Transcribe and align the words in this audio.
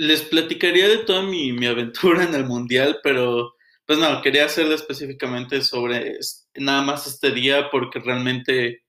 les 0.00 0.22
platicaría 0.22 0.88
de 0.88 0.98
toda 1.04 1.22
mi, 1.22 1.52
mi 1.52 1.66
aventura 1.66 2.24
en 2.24 2.34
el 2.34 2.46
mundial, 2.46 3.00
pero 3.02 3.54
pues 3.84 3.98
no, 3.98 4.22
quería 4.22 4.46
hacerlo 4.46 4.74
específicamente 4.74 5.60
sobre 5.60 6.16
nada 6.54 6.80
más 6.80 7.06
este 7.06 7.32
día 7.32 7.68
porque 7.70 7.98
realmente 7.98 8.82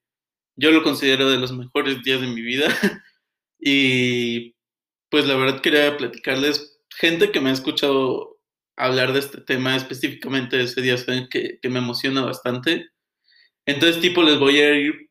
yo 0.55 0.71
lo 0.71 0.83
considero 0.83 1.29
de 1.29 1.37
los 1.37 1.51
mejores 1.51 2.01
días 2.03 2.21
de 2.21 2.27
mi 2.27 2.41
vida. 2.41 2.69
y 3.59 4.55
pues 5.09 5.27
la 5.27 5.35
verdad 5.35 5.59
quería 5.59 5.97
platicarles, 5.97 6.79
gente 6.89 7.29
que 7.31 7.41
me 7.41 7.49
ha 7.49 7.53
escuchado 7.53 8.39
hablar 8.77 9.11
de 9.11 9.19
este 9.19 9.41
tema 9.41 9.75
específicamente 9.75 10.61
ese 10.61 10.81
día, 10.81 10.97
saben 10.97 11.27
que, 11.29 11.59
que 11.61 11.69
me 11.69 11.79
emociona 11.79 12.21
bastante. 12.21 12.89
Entonces, 13.65 14.01
tipo, 14.01 14.23
les 14.23 14.39
voy 14.39 14.59
a 14.59 14.75
ir 14.75 15.09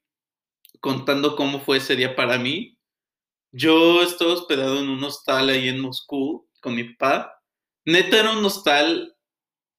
contando 0.80 1.37
cómo 1.37 1.60
fue 1.60 1.77
ese 1.77 1.95
día 1.95 2.16
para 2.16 2.38
mí. 2.38 2.78
Yo 3.52 4.02
estaba 4.02 4.32
hospedado 4.32 4.78
en 4.80 4.88
un 4.88 5.02
hostal 5.04 5.50
ahí 5.50 5.68
en 5.68 5.80
Moscú 5.80 6.48
con 6.60 6.74
mi 6.74 6.84
papá. 6.95 7.42
Neta 7.84 8.20
era 8.20 8.32
un 8.32 8.45
hostal 8.45 9.16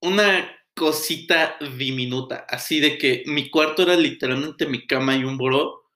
una 0.02 0.50
cosita 0.76 1.58
diminuta, 1.78 2.46
así 2.50 2.80
de 2.80 2.98
que 2.98 3.24
mi 3.28 3.50
cuarto 3.52 3.84
era 3.84 3.96
literalmente 3.98 4.68
mi 4.68 4.88
cama 4.88 5.16
y 5.16 5.24
un 5.26 5.38
buró, 5.38 5.92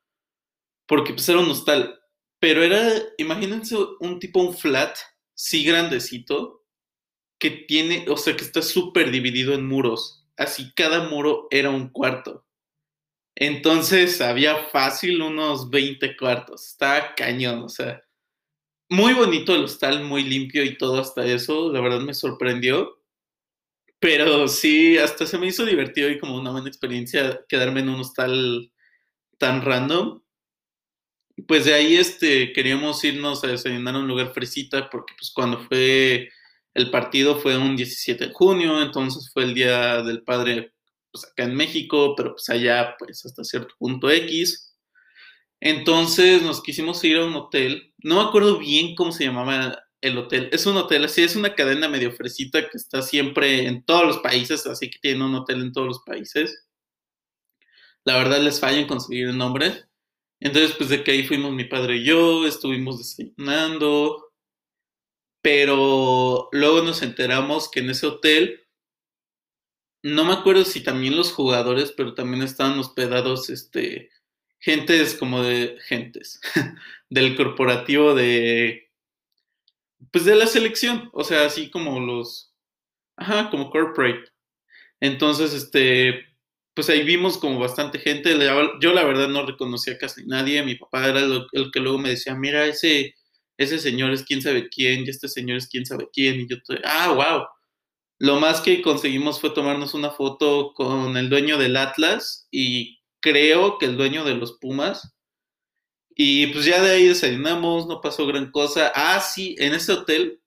porque 0.87 1.13
pues 1.13 1.27
era 1.29 1.39
un 1.39 1.49
hostal, 1.49 1.99
pero 2.39 2.63
era, 2.63 2.93
imagínense 3.17 3.75
un 3.99 4.19
tipo, 4.19 4.41
un 4.41 4.55
flat, 4.55 4.97
sí 5.33 5.63
grandecito, 5.65 6.63
que 7.39 7.51
tiene, 7.51 8.05
o 8.09 8.17
sea, 8.17 8.35
que 8.35 8.43
está 8.45 8.61
súper 8.61 9.11
dividido 9.11 9.53
en 9.53 9.67
muros, 9.67 10.27
así 10.37 10.73
cada 10.75 11.09
muro 11.09 11.47
era 11.51 11.71
un 11.71 11.89
cuarto. 11.89 12.44
Entonces 13.35 14.21
había 14.21 14.55
fácil 14.69 15.21
unos 15.21 15.69
20 15.69 16.15
cuartos, 16.15 16.67
estaba 16.67 17.13
cañón, 17.15 17.63
o 17.63 17.69
sea, 17.69 18.01
muy 18.89 19.13
bonito 19.13 19.55
el 19.55 19.65
hostal, 19.65 20.03
muy 20.03 20.23
limpio 20.23 20.63
y 20.63 20.77
todo 20.77 20.99
hasta 20.99 21.25
eso, 21.25 21.71
la 21.71 21.81
verdad 21.81 22.01
me 22.01 22.13
sorprendió. 22.13 23.01
Pero 23.99 24.47
sí, 24.47 24.97
hasta 24.97 25.25
se 25.25 25.37
me 25.37 25.47
hizo 25.47 25.65
divertido 25.65 26.09
y 26.09 26.19
como 26.19 26.35
una 26.37 26.51
buena 26.51 26.67
experiencia 26.67 27.41
quedarme 27.49 27.81
en 27.81 27.89
un 27.89 28.01
hostal 28.01 28.71
tan 29.37 29.61
random. 29.63 30.21
Pues 31.47 31.65
de 31.65 31.73
ahí 31.73 31.95
este, 31.95 32.53
queríamos 32.53 33.03
irnos 33.03 33.43
a 33.43 33.47
desayunar 33.47 33.95
a 33.95 33.99
un 33.99 34.07
lugar 34.07 34.33
fresita 34.33 34.89
porque 34.89 35.13
pues 35.17 35.31
cuando 35.33 35.59
fue 35.67 36.29
el 36.73 36.91
partido 36.91 37.39
fue 37.39 37.57
un 37.57 37.75
17 37.75 38.27
de 38.27 38.33
junio, 38.33 38.81
entonces 38.81 39.31
fue 39.33 39.43
el 39.43 39.53
Día 39.53 40.03
del 40.03 40.23
Padre 40.23 40.74
pues 41.15 41.31
acá 41.31 41.43
en 41.43 41.55
México, 41.55 42.15
pero 42.15 42.33
pues 42.33 42.49
allá 42.49 42.95
pues 42.99 43.25
hasta 43.25 43.43
cierto 43.43 43.73
punto 43.79 44.09
X. 44.09 44.75
Entonces 45.61 46.41
nos 46.41 46.61
quisimos 46.61 47.03
ir 47.03 47.17
a 47.17 47.25
un 47.25 47.35
hotel, 47.35 47.93
no 47.99 48.15
me 48.15 48.27
acuerdo 48.27 48.59
bien 48.59 48.95
cómo 48.95 49.11
se 49.11 49.25
llamaba 49.25 49.79
el 50.01 50.17
hotel. 50.17 50.49
Es 50.51 50.65
un 50.65 50.77
hotel, 50.77 51.05
así 51.05 51.23
es 51.23 51.35
una 51.35 51.55
cadena 51.55 51.87
medio 51.87 52.11
fresita 52.11 52.69
que 52.69 52.77
está 52.77 53.01
siempre 53.01 53.67
en 53.67 53.83
todos 53.83 54.05
los 54.05 54.17
países, 54.19 54.65
así 54.67 54.89
que 54.89 54.99
tiene 54.99 55.25
un 55.25 55.35
hotel 55.35 55.61
en 55.61 55.71
todos 55.71 55.87
los 55.87 56.01
países. 56.05 56.67
La 58.03 58.17
verdad 58.17 58.41
les 58.41 58.59
falla 58.59 58.79
en 58.79 58.87
conseguir 58.87 59.29
el 59.29 59.37
nombre. 59.37 59.85
Entonces, 60.39 60.75
pues 60.77 60.89
de 60.89 61.03
que 61.03 61.11
ahí 61.11 61.23
fuimos 61.25 61.53
mi 61.53 61.63
padre 61.63 61.97
y 61.97 62.05
yo, 62.05 62.45
estuvimos 62.45 62.97
desayunando, 62.99 64.33
pero 65.41 66.49
luego 66.51 66.81
nos 66.81 67.01
enteramos 67.01 67.71
que 67.71 67.79
en 67.79 67.89
ese 67.91 68.07
hotel, 68.07 68.64
no 70.05 70.23
me 70.23 70.33
acuerdo 70.33 70.65
si 70.65 70.83
también 70.83 71.17
los 71.17 71.31
jugadores, 71.31 71.91
pero 71.91 72.13
también 72.13 72.43
estaban 72.43 72.77
hospedados, 72.77 73.49
este, 73.49 74.11
gentes 74.59 75.15
como 75.15 75.41
de 75.41 75.77
gentes, 75.87 76.39
del 77.09 77.35
corporativo 77.35 78.13
de 78.13 78.91
pues 80.11 80.25
de 80.25 80.35
la 80.35 80.45
selección, 80.45 81.09
o 81.13 81.23
sea, 81.23 81.45
así 81.45 81.71
como 81.71 81.99
los, 81.99 82.53
ajá, 83.17 83.49
como 83.49 83.71
corporate. 83.71 84.25
Entonces, 84.99 85.53
este, 85.53 86.25
pues 86.75 86.89
ahí 86.89 87.03
vimos 87.03 87.37
como 87.39 87.59
bastante 87.59 87.97
gente. 87.99 88.37
Yo 88.81 88.93
la 88.93 89.03
verdad 89.03 89.27
no 89.29 89.45
reconocía 89.45 89.97
casi 89.97 90.25
nadie. 90.25 90.63
Mi 90.63 90.75
papá 90.75 91.07
era 91.07 91.21
el, 91.21 91.71
que 91.71 91.79
luego 91.79 91.97
me 91.97 92.09
decía, 92.09 92.35
mira, 92.35 92.65
ese, 92.65 93.15
ese 93.57 93.79
señor 93.79 94.11
es 94.11 94.23
quién 94.23 94.41
sabe 94.41 94.69
quién 94.69 95.05
y 95.05 95.09
este 95.09 95.27
señor 95.29 95.57
es 95.57 95.67
quién 95.67 95.85
sabe 95.85 96.07
quién. 96.13 96.41
Y 96.41 96.47
yo, 96.47 96.57
ah, 96.83 97.11
wow. 97.13 97.47
Lo 98.17 98.39
más 98.39 98.61
que 98.61 98.81
conseguimos 98.81 99.41
fue 99.41 99.49
tomarnos 99.49 99.93
una 99.93 100.11
foto 100.11 100.73
con 100.73 101.17
el 101.17 101.29
dueño 101.29 101.57
del 101.57 101.75
Atlas 101.75 102.47
y 102.49 102.99
creo 103.19 103.77
que 103.77 103.85
el 103.87 103.97
dueño 103.97 104.23
de 104.23 104.35
los 104.35 104.53
Pumas. 104.53 105.15
Y 106.15 106.47
pues 106.47 106.65
ya 106.65 106.81
de 106.81 106.91
ahí 106.91 107.07
desayunamos, 107.07 107.87
no 107.87 107.99
pasó 107.99 108.25
gran 108.25 108.51
cosa. 108.51 108.91
Ah, 108.95 109.19
sí, 109.19 109.55
en 109.59 109.73
ese 109.73 109.91
hotel 109.91 110.41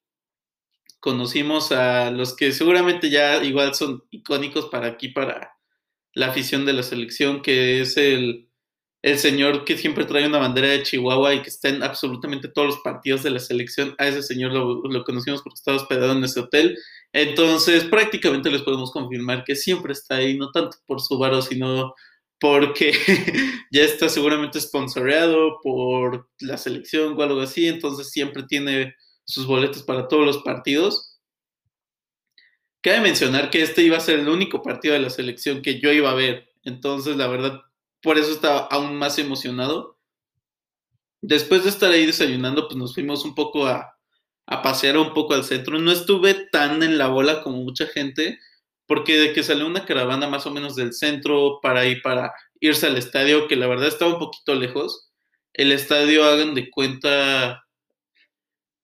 conocimos 1.01 1.73
a 1.73 2.11
los 2.11 2.35
que 2.35 2.53
seguramente 2.53 3.11
ya 3.11 3.43
igual 3.45 3.75
son 3.75 4.03
icónicos 4.11 4.67
para 4.67 4.87
aquí, 4.89 5.09
para 5.09 5.57
la 6.15 6.29
afición 6.29 6.65
de 6.65 6.73
la 6.73 6.83
selección, 6.83 7.43
que 7.43 7.81
es 7.83 7.97
el, 7.97 8.48
el 9.11 9.19
señor 9.19 9.65
que 9.65 9.77
siempre 9.77 10.05
trae 10.05 10.27
una 10.27 10.39
bandera 10.39 10.69
de 10.69 10.83
Chihuahua 10.83 11.35
y 11.35 11.43
que 11.43 11.49
está 11.49 11.69
en 11.69 11.83
absolutamente 11.83 12.49
todos 12.49 12.69
los 12.69 12.79
partidos 12.81 13.23
de 13.23 13.31
la 13.31 13.39
selección. 13.39 13.95
A 13.99 14.07
ese 14.09 14.23
señor 14.23 14.53
lo, 14.53 15.05
conocimos 15.05 15.43
porque 15.43 15.57
estaba 15.57 15.77
hospedado 15.77 16.13
en 16.13 16.25
ese 16.25 16.41
hotel. 16.41 16.79
Entonces, 17.13 17.85
prácticamente 17.85 18.51
les 18.51 18.63
podemos 18.63 18.91
confirmar 18.91 19.45
que 19.45 19.57
siempre 19.57 19.93
está 19.93 20.17
ahí, 20.17 20.37
no 20.37 20.51
tanto 20.51 20.77
por 20.87 21.01
su 21.01 21.19
varo, 21.19 21.43
sino 21.43 21.95
porque 22.41 22.93
ya 23.73 23.83
está 23.83 24.09
seguramente 24.09 24.61
sponsoreado 24.61 25.59
por 25.63 26.29
la 26.41 26.57
selección 26.57 27.15
o 27.17 27.23
algo 27.23 27.41
así, 27.41 27.67
entonces 27.67 28.11
siempre 28.11 28.45
tiene 28.45 28.95
sus 29.25 29.47
boletos 29.47 29.83
para 29.83 30.09
todos 30.09 30.25
los 30.25 30.39
partidos. 30.39 31.19
Cabe 32.81 33.01
mencionar 33.01 33.51
que 33.51 33.63
este 33.63 33.83
iba 33.83 33.97
a 33.97 34.01
ser 34.01 34.21
el 34.21 34.29
único 34.29 34.63
partido 34.63 34.95
de 34.95 35.01
la 35.01 35.11
selección 35.11 35.63
que 35.63 35.81
yo 35.81 35.93
iba 35.93 36.11
a 36.11 36.15
ver, 36.15 36.49
entonces 36.65 37.17
la 37.17 37.27
verdad, 37.27 37.61
por 38.03 38.19
eso 38.19 38.33
estaba 38.33 38.61
aún 38.71 38.97
más 38.97 39.19
emocionado. 39.19 39.99
Después 41.21 41.65
de 41.65 41.71
estar 41.71 41.91
ahí 41.91 42.07
desayunando, 42.07 42.69
pues 42.69 42.77
nos 42.77 42.95
fuimos 42.95 43.25
un 43.25 43.35
poco 43.35 43.67
a, 43.67 43.99
a 44.47 44.63
pasear 44.63 44.97
un 44.99 45.13
poco 45.15 45.35
al 45.35 45.45
centro. 45.45 45.79
No 45.79 45.93
estuve 45.93 46.35
tan 46.53 46.83
en 46.83 46.99
la 46.99 47.09
bola 47.09 47.43
como 47.43 47.59
mucha 47.59 47.87
gente, 47.87 48.39
porque 48.87 49.19
de 49.19 49.33
que 49.33 49.43
salió 49.43 49.67
una 49.67 49.85
caravana 49.85 50.29
más 50.29 50.47
o 50.47 50.51
menos 50.51 50.75
del 50.77 50.95
centro 50.95 51.61
para 51.63 51.85
ir 51.87 52.01
para 52.03 52.33
irse 52.61 52.87
al 52.87 52.97
estadio, 52.97 53.49
que 53.49 53.57
la 53.57 53.67
verdad 53.67 53.89
estaba 53.89 54.15
un 54.15 54.19
poquito 54.19 54.55
lejos. 54.55 55.11
El 55.53 55.73
estadio, 55.73 56.25
hagan 56.25 56.55
de 56.55 56.71
cuenta, 56.71 57.63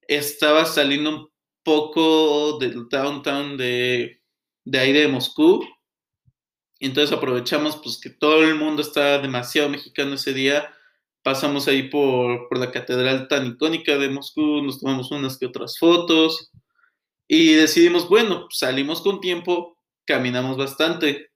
estaba 0.08 0.66
saliendo 0.66 1.10
un 1.10 1.28
poco 1.62 2.58
del 2.58 2.88
downtown 2.88 3.56
de, 3.56 4.20
de 4.64 4.78
ahí 4.78 4.92
de 4.92 5.08
Moscú. 5.08 5.64
Entonces 6.86 7.16
aprovechamos 7.16 7.76
pues 7.76 7.98
que 8.00 8.10
todo 8.10 8.42
el 8.42 8.56
mundo 8.56 8.82
está 8.82 9.18
demasiado 9.18 9.68
mexicano 9.68 10.14
ese 10.14 10.32
día. 10.32 10.72
Pasamos 11.22 11.68
ahí 11.68 11.84
por, 11.84 12.48
por 12.48 12.58
la 12.58 12.70
catedral 12.70 13.28
tan 13.28 13.46
icónica 13.46 13.96
de 13.96 14.10
Moscú, 14.10 14.62
nos 14.62 14.80
tomamos 14.80 15.10
unas 15.10 15.38
que 15.38 15.46
otras 15.46 15.78
fotos 15.78 16.50
y 17.26 17.54
decidimos, 17.54 18.08
bueno, 18.08 18.46
salimos 18.50 19.00
con 19.00 19.20
tiempo, 19.20 19.78
caminamos 20.04 20.56
bastante. 20.56 21.30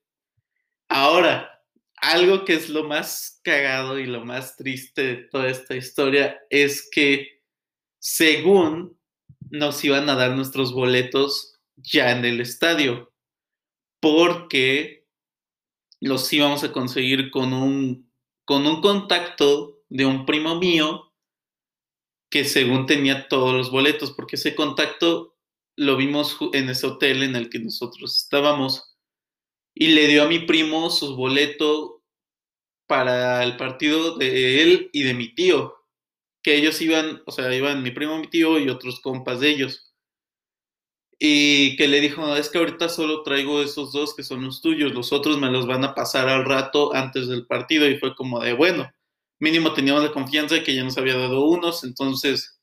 Ahora, 0.88 1.62
algo 1.96 2.44
que 2.44 2.54
es 2.54 2.68
lo 2.68 2.84
más 2.84 3.40
cagado 3.42 3.98
y 3.98 4.06
lo 4.06 4.24
más 4.24 4.56
triste 4.56 5.02
de 5.02 5.16
toda 5.16 5.48
esta 5.48 5.74
historia 5.74 6.38
es 6.50 6.88
que 6.90 7.40
según 7.98 8.98
nos 9.50 9.82
iban 9.84 10.08
a 10.10 10.14
dar 10.14 10.32
nuestros 10.32 10.72
boletos 10.72 11.58
ya 11.76 12.12
en 12.12 12.24
el 12.24 12.40
estadio, 12.40 13.12
porque 14.00 14.97
los 16.00 16.32
íbamos 16.32 16.64
a 16.64 16.72
conseguir 16.72 17.30
con 17.30 17.52
un, 17.52 18.10
con 18.44 18.66
un 18.66 18.80
contacto 18.80 19.80
de 19.88 20.06
un 20.06 20.26
primo 20.26 20.56
mío 20.56 21.12
que 22.30 22.44
según 22.44 22.86
tenía 22.86 23.28
todos 23.28 23.54
los 23.54 23.70
boletos, 23.70 24.12
porque 24.12 24.36
ese 24.36 24.54
contacto 24.54 25.36
lo 25.76 25.96
vimos 25.96 26.36
en 26.52 26.68
ese 26.68 26.86
hotel 26.86 27.22
en 27.22 27.36
el 27.36 27.48
que 27.48 27.58
nosotros 27.58 28.16
estábamos 28.22 28.96
y 29.74 29.88
le 29.88 30.08
dio 30.08 30.24
a 30.24 30.28
mi 30.28 30.40
primo 30.40 30.90
su 30.90 31.14
boleto 31.16 32.02
para 32.88 33.44
el 33.44 33.56
partido 33.56 34.16
de 34.16 34.62
él 34.62 34.90
y 34.92 35.04
de 35.04 35.14
mi 35.14 35.34
tío, 35.34 35.76
que 36.42 36.56
ellos 36.56 36.80
iban, 36.80 37.22
o 37.26 37.32
sea, 37.32 37.54
iban 37.54 37.82
mi 37.82 37.90
primo, 37.90 38.18
mi 38.18 38.28
tío 38.28 38.58
y 38.58 38.68
otros 38.68 39.00
compas 39.00 39.40
de 39.40 39.50
ellos. 39.50 39.87
Y 41.18 41.76
que 41.76 41.88
le 41.88 42.00
dijo, 42.00 42.36
es 42.36 42.48
que 42.48 42.58
ahorita 42.58 42.88
solo 42.88 43.22
traigo 43.22 43.62
esos 43.62 43.92
dos 43.92 44.14
que 44.14 44.22
son 44.22 44.44
los 44.44 44.62
tuyos, 44.62 44.94
los 44.94 45.12
otros 45.12 45.38
me 45.38 45.50
los 45.50 45.66
van 45.66 45.84
a 45.84 45.94
pasar 45.94 46.28
al 46.28 46.44
rato 46.44 46.94
antes 46.94 47.28
del 47.28 47.46
partido 47.46 47.88
y 47.88 47.98
fue 47.98 48.14
como 48.14 48.40
de, 48.40 48.52
bueno, 48.52 48.90
mínimo 49.40 49.74
teníamos 49.74 50.04
la 50.04 50.12
confianza 50.12 50.54
de 50.56 50.62
que 50.62 50.74
ya 50.74 50.84
nos 50.84 50.96
había 50.98 51.16
dado 51.16 51.44
unos, 51.44 51.82
entonces 51.84 52.58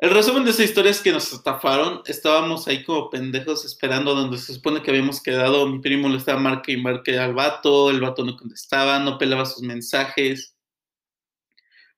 el 0.00 0.10
resumen 0.10 0.44
de 0.44 0.52
esa 0.52 0.62
historia 0.62 0.92
es 0.92 1.00
que 1.02 1.10
nos 1.10 1.32
estafaron. 1.32 2.02
Estábamos 2.06 2.68
ahí 2.68 2.84
como 2.84 3.10
pendejos 3.10 3.64
esperando 3.64 4.14
donde 4.14 4.38
se 4.38 4.54
supone 4.54 4.80
que 4.80 4.90
habíamos 4.92 5.20
quedado. 5.20 5.66
Mi 5.66 5.80
primo 5.80 6.08
le 6.08 6.18
estaba 6.18 6.38
marque 6.38 6.72
y 6.72 7.16
al 7.16 7.34
vato. 7.34 7.90
El 7.90 8.00
vato 8.00 8.24
no 8.24 8.36
contestaba, 8.36 9.00
no 9.00 9.18
pelaba 9.18 9.44
sus 9.44 9.62
mensajes. 9.64 10.54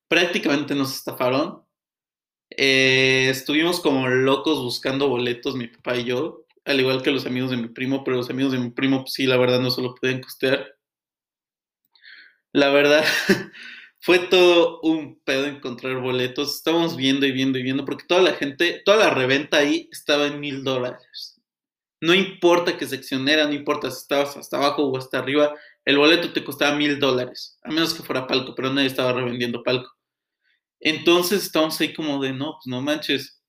Prácticamente 0.08 0.74
nos 0.74 0.94
estafaron. 0.94 1.62
Eh, 2.50 3.28
estuvimos 3.30 3.80
como 3.80 4.08
locos 4.08 4.58
buscando 4.58 5.08
boletos, 5.08 5.56
mi 5.56 5.68
papá 5.68 5.96
y 5.96 6.04
yo, 6.04 6.46
al 6.64 6.80
igual 6.80 7.02
que 7.02 7.10
los 7.10 7.26
amigos 7.26 7.50
de 7.50 7.56
mi 7.56 7.68
primo, 7.68 8.04
pero 8.04 8.16
los 8.16 8.30
amigos 8.30 8.52
de 8.52 8.58
mi 8.58 8.70
primo, 8.70 9.02
pues 9.02 9.14
sí, 9.14 9.26
la 9.26 9.36
verdad 9.36 9.60
no 9.60 9.70
se 9.70 9.82
lo 9.82 9.94
pueden 9.94 10.20
costear. 10.20 10.76
La 12.52 12.70
verdad, 12.70 13.04
fue 14.00 14.18
todo 14.18 14.80
un 14.82 15.20
pedo 15.24 15.46
encontrar 15.46 16.00
boletos. 16.00 16.56
Estábamos 16.56 16.96
viendo 16.96 17.26
y 17.26 17.32
viendo 17.32 17.58
y 17.58 17.62
viendo, 17.62 17.84
porque 17.84 18.04
toda 18.06 18.22
la 18.22 18.34
gente, 18.34 18.82
toda 18.84 18.98
la 18.98 19.10
reventa 19.10 19.58
ahí 19.58 19.88
estaba 19.92 20.26
en 20.26 20.40
mil 20.40 20.64
dólares. 20.64 21.40
No 22.00 22.14
importa 22.14 22.78
qué 22.78 22.86
sección 22.86 23.28
era, 23.28 23.46
no 23.46 23.52
importa 23.52 23.90
si 23.90 23.98
estabas 23.98 24.36
hasta 24.36 24.56
abajo 24.56 24.84
o 24.84 24.96
hasta 24.96 25.18
arriba, 25.18 25.54
el 25.84 25.98
boleto 25.98 26.32
te 26.32 26.42
costaba 26.44 26.76
mil 26.76 26.98
dólares, 26.98 27.58
a 27.62 27.70
menos 27.70 27.94
que 27.94 28.02
fuera 28.02 28.26
palco, 28.26 28.54
pero 28.54 28.72
nadie 28.72 28.88
estaba 28.88 29.12
revendiendo 29.12 29.62
palco. 29.62 29.99
Entonces 30.80 31.42
estábamos 31.44 31.80
ahí 31.80 31.92
como 31.92 32.20
de, 32.22 32.32
no, 32.32 32.54
pues 32.54 32.66
no 32.66 32.80
manches. 32.80 33.42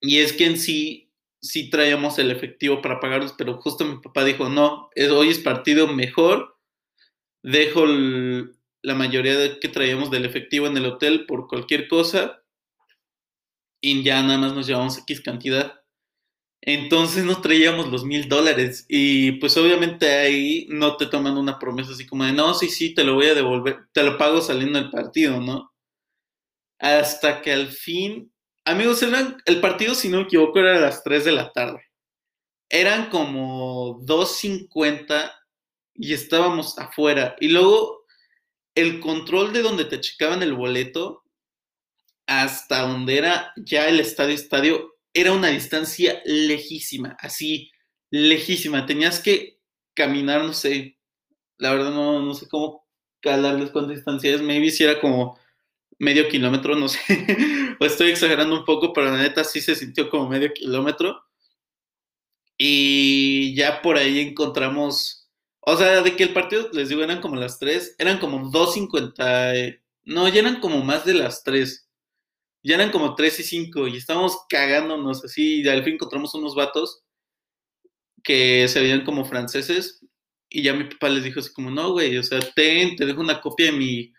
Y 0.00 0.18
es 0.18 0.32
que 0.32 0.46
en 0.46 0.58
sí, 0.58 1.12
sí 1.40 1.70
traíamos 1.70 2.18
el 2.18 2.30
efectivo 2.30 2.82
para 2.82 3.00
pagarlos, 3.00 3.34
pero 3.36 3.60
justo 3.60 3.84
mi 3.84 3.98
papá 4.00 4.24
dijo, 4.24 4.48
no, 4.48 4.90
hoy 5.12 5.28
es 5.28 5.38
partido 5.40 5.88
mejor, 5.88 6.56
dejo 7.42 7.86
la 7.86 8.94
mayoría 8.94 9.36
de 9.36 9.60
que 9.60 9.68
traíamos 9.68 10.10
del 10.10 10.24
efectivo 10.24 10.66
en 10.66 10.76
el 10.76 10.86
hotel 10.86 11.26
por 11.26 11.48
cualquier 11.48 11.88
cosa 11.88 12.42
y 13.80 14.02
ya 14.02 14.22
nada 14.22 14.38
más 14.38 14.54
nos 14.54 14.66
llevamos 14.66 14.98
X 14.98 15.20
cantidad. 15.20 15.82
Entonces 16.64 17.24
no 17.24 17.40
traíamos 17.40 17.90
los 17.90 18.04
mil 18.04 18.28
dólares 18.28 18.86
y 18.88 19.32
pues 19.32 19.56
obviamente 19.56 20.08
ahí 20.12 20.66
no 20.70 20.96
te 20.96 21.06
toman 21.06 21.36
una 21.36 21.58
promesa 21.58 21.92
así 21.92 22.06
como 22.06 22.24
de, 22.24 22.32
no, 22.32 22.54
sí, 22.54 22.68
sí, 22.68 22.94
te 22.94 23.02
lo 23.02 23.14
voy 23.14 23.26
a 23.26 23.34
devolver, 23.34 23.88
te 23.92 24.04
lo 24.04 24.16
pago 24.16 24.40
saliendo 24.40 24.78
del 24.78 24.90
partido, 24.90 25.40
¿no? 25.40 25.71
Hasta 26.82 27.42
que 27.42 27.52
al 27.52 27.68
fin, 27.68 28.32
amigos, 28.64 29.04
el 29.46 29.60
partido, 29.60 29.94
si 29.94 30.08
no 30.08 30.18
me 30.18 30.22
equivoco, 30.24 30.58
era 30.58 30.76
a 30.76 30.80
las 30.80 31.04
3 31.04 31.24
de 31.24 31.30
la 31.30 31.52
tarde. 31.52 31.80
Eran 32.68 33.08
como 33.08 34.00
2.50 34.00 35.32
y 35.94 36.12
estábamos 36.12 36.76
afuera. 36.80 37.36
Y 37.38 37.50
luego 37.50 38.04
el 38.74 38.98
control 38.98 39.52
de 39.52 39.62
donde 39.62 39.84
te 39.84 40.00
checaban 40.00 40.42
el 40.42 40.54
boleto 40.54 41.22
hasta 42.26 42.80
donde 42.80 43.16
era 43.16 43.52
ya 43.56 43.88
el 43.88 44.00
estadio 44.00 44.34
estadio 44.34 44.96
era 45.14 45.32
una 45.32 45.48
distancia 45.48 46.20
lejísima, 46.24 47.16
así, 47.20 47.70
lejísima. 48.10 48.86
Tenías 48.86 49.20
que 49.20 49.60
caminar, 49.94 50.42
no 50.42 50.52
sé, 50.52 50.98
la 51.58 51.72
verdad 51.72 51.92
no, 51.92 52.22
no 52.22 52.34
sé 52.34 52.48
cómo 52.48 52.88
calarles 53.20 53.70
cuánta 53.70 53.92
distancia 53.92 54.34
es, 54.34 54.42
maybe 54.42 54.70
si 54.70 54.82
era 54.82 55.00
como 55.00 55.38
medio 55.98 56.28
kilómetro, 56.28 56.76
no 56.76 56.88
sé, 56.88 57.00
o 57.80 57.84
estoy 57.84 58.10
exagerando 58.10 58.58
un 58.58 58.64
poco, 58.64 58.92
pero 58.92 59.10
la 59.10 59.22
neta 59.22 59.44
sí 59.44 59.60
se 59.60 59.74
sintió 59.74 60.08
como 60.10 60.28
medio 60.28 60.52
kilómetro. 60.52 61.22
Y 62.58 63.54
ya 63.56 63.82
por 63.82 63.96
ahí 63.96 64.20
encontramos, 64.20 65.28
o 65.60 65.76
sea, 65.76 66.02
de 66.02 66.16
que 66.16 66.24
el 66.24 66.32
partido, 66.32 66.68
les 66.72 66.88
digo, 66.88 67.02
eran 67.02 67.20
como 67.20 67.36
las 67.36 67.58
3, 67.58 67.96
eran 67.98 68.18
como 68.18 68.50
2.50, 68.50 69.80
no, 70.04 70.28
ya 70.28 70.40
eran 70.40 70.60
como 70.60 70.84
más 70.84 71.04
de 71.04 71.14
las 71.14 71.42
3 71.44 71.88
ya 72.62 72.76
eran 72.76 72.90
como 72.90 73.14
3 73.14 73.40
y 73.40 73.42
5 73.42 73.88
y 73.88 73.96
estábamos 73.96 74.38
cagándonos 74.48 75.24
así 75.24 75.62
y 75.62 75.68
al 75.68 75.84
fin 75.84 75.94
encontramos 75.94 76.34
unos 76.34 76.54
vatos 76.54 77.02
que 78.22 78.68
se 78.68 78.80
veían 78.80 79.04
como 79.04 79.24
franceses 79.24 80.00
y 80.48 80.62
ya 80.62 80.74
mi 80.74 80.84
papá 80.84 81.08
les 81.08 81.24
dijo 81.24 81.40
así 81.40 81.52
como, 81.52 81.70
no, 81.70 81.92
güey, 81.92 82.18
o 82.18 82.22
sea, 82.22 82.40
ten, 82.54 82.94
te 82.96 83.06
dejo 83.06 83.20
una 83.20 83.40
copia 83.40 83.66
de 83.66 83.72
mi 83.72 84.12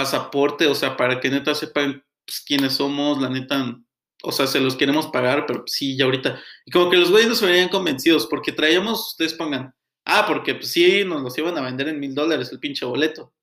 pasaporte, 0.00 0.66
o 0.66 0.74
sea, 0.74 0.96
para 0.96 1.20
que 1.20 1.28
neta 1.28 1.54
sepan 1.54 2.02
pues, 2.24 2.40
quiénes 2.40 2.72
somos, 2.74 3.20
la 3.20 3.28
neta, 3.28 3.78
o 4.22 4.32
sea, 4.32 4.46
se 4.46 4.58
los 4.58 4.74
queremos 4.74 5.08
pagar, 5.08 5.44
pero 5.46 5.60
pues, 5.60 5.72
sí, 5.72 5.94
ya 5.94 6.06
ahorita. 6.06 6.40
Y 6.64 6.70
como 6.70 6.90
que 6.90 6.96
los 6.96 7.10
güeyes 7.10 7.28
nos 7.28 7.42
venían 7.42 7.68
convencidos 7.68 8.26
porque 8.26 8.52
traíamos, 8.52 9.08
ustedes 9.08 9.34
pongan, 9.34 9.74
ah, 10.06 10.24
porque 10.26 10.54
pues 10.54 10.72
sí, 10.72 11.04
nos 11.04 11.20
los 11.22 11.36
iban 11.36 11.58
a 11.58 11.60
vender 11.60 11.88
en 11.88 12.00
mil 12.00 12.14
dólares 12.14 12.50
el 12.50 12.60
pinche 12.60 12.86
boleto. 12.86 13.34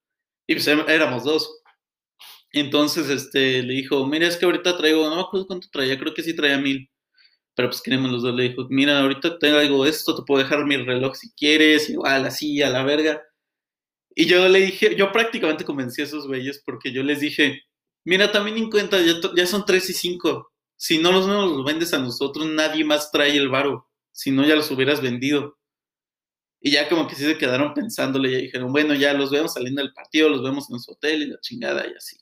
Y 0.48 0.56
pues 0.56 0.68
éramos 0.68 1.24
dos. 1.25 1.62
Entonces, 2.51 3.10
este, 3.10 3.62
le 3.62 3.74
dijo, 3.74 4.07
mira, 4.07 4.27
es 4.27 4.38
que 4.38 4.45
ahorita 4.45 4.77
traigo, 4.77 5.07
no 5.10 5.15
me 5.18 5.21
acuerdo 5.21 5.45
cuánto 5.45 5.68
traía, 5.71 6.00
creo 6.00 6.13
que 6.15 6.24
sí 6.24 6.36
traía 6.36 6.57
mil. 6.57 6.89
Pero 7.56 7.69
pues 7.69 7.81
queremos 7.81 8.12
los 8.12 8.24
dos. 8.24 8.33
Le 8.33 8.50
dijo, 8.50 8.65
mira, 8.69 9.00
ahorita 9.00 9.38
traigo 9.38 9.86
esto, 9.86 10.15
te 10.15 10.24
puedo 10.25 10.44
dejar 10.44 10.65
mi 10.65 10.77
reloj 10.77 11.15
si 11.15 11.31
quieres, 11.33 11.89
igual 11.89 12.25
así, 12.25 12.63
a 12.63 12.69
la 12.69 12.83
verga. 12.83 13.21
Y 14.19 14.25
yo 14.25 14.49
le 14.49 14.61
dije, 14.61 14.95
yo 14.95 15.11
prácticamente 15.11 15.63
convencí 15.63 16.01
a 16.01 16.05
esos 16.05 16.25
güeyes 16.25 16.63
porque 16.65 16.91
yo 16.91 17.03
les 17.03 17.19
dije, 17.19 17.61
mira, 18.03 18.31
también 18.31 18.57
en 18.57 18.71
cuenta, 18.71 18.99
ya, 18.99 19.13
ya 19.35 19.45
son 19.45 19.63
tres 19.63 19.91
y 19.91 19.93
cinco. 19.93 20.51
Si 20.75 20.97
no 20.97 21.11
los, 21.11 21.27
no 21.27 21.45
los 21.45 21.63
vendes 21.63 21.93
a 21.93 21.99
nosotros, 21.99 22.47
nadie 22.47 22.83
más 22.83 23.11
trae 23.11 23.37
el 23.37 23.47
varo. 23.47 23.87
Si 24.11 24.31
no, 24.31 24.43
ya 24.43 24.55
los 24.55 24.71
hubieras 24.71 25.01
vendido. 25.01 25.59
Y 26.59 26.71
ya 26.71 26.89
como 26.89 27.07
que 27.07 27.13
sí 27.13 27.25
se 27.25 27.37
quedaron 27.37 27.75
pensándole 27.75 28.31
y 28.31 28.41
dijeron, 28.41 28.71
bueno, 28.71 28.95
ya 28.95 29.13
los 29.13 29.29
vemos 29.29 29.53
saliendo 29.53 29.83
del 29.83 29.93
partido, 29.93 30.29
los 30.29 30.41
vemos 30.41 30.67
en 30.71 30.79
su 30.79 30.93
hotel 30.93 31.21
y 31.21 31.27
la 31.27 31.39
chingada 31.39 31.85
y 31.85 31.93
así. 31.93 32.17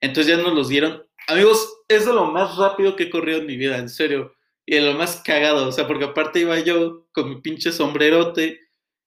Entonces 0.00 0.34
ya 0.34 0.42
nos 0.42 0.54
los 0.54 0.70
dieron. 0.70 1.06
Amigos, 1.28 1.82
es 1.86 2.06
de 2.06 2.14
lo 2.14 2.32
más 2.32 2.56
rápido 2.56 2.96
que 2.96 3.04
he 3.04 3.10
corrido 3.10 3.40
en 3.40 3.46
mi 3.46 3.58
vida, 3.58 3.76
en 3.76 3.90
serio. 3.90 4.34
Y 4.64 4.76
de 4.76 4.80
lo 4.80 4.94
más 4.94 5.16
cagado, 5.16 5.68
o 5.68 5.72
sea, 5.72 5.86
porque 5.86 6.06
aparte 6.06 6.40
iba 6.40 6.58
yo 6.60 7.06
con 7.12 7.28
mi 7.28 7.42
pinche 7.42 7.72
sombrerote 7.72 8.63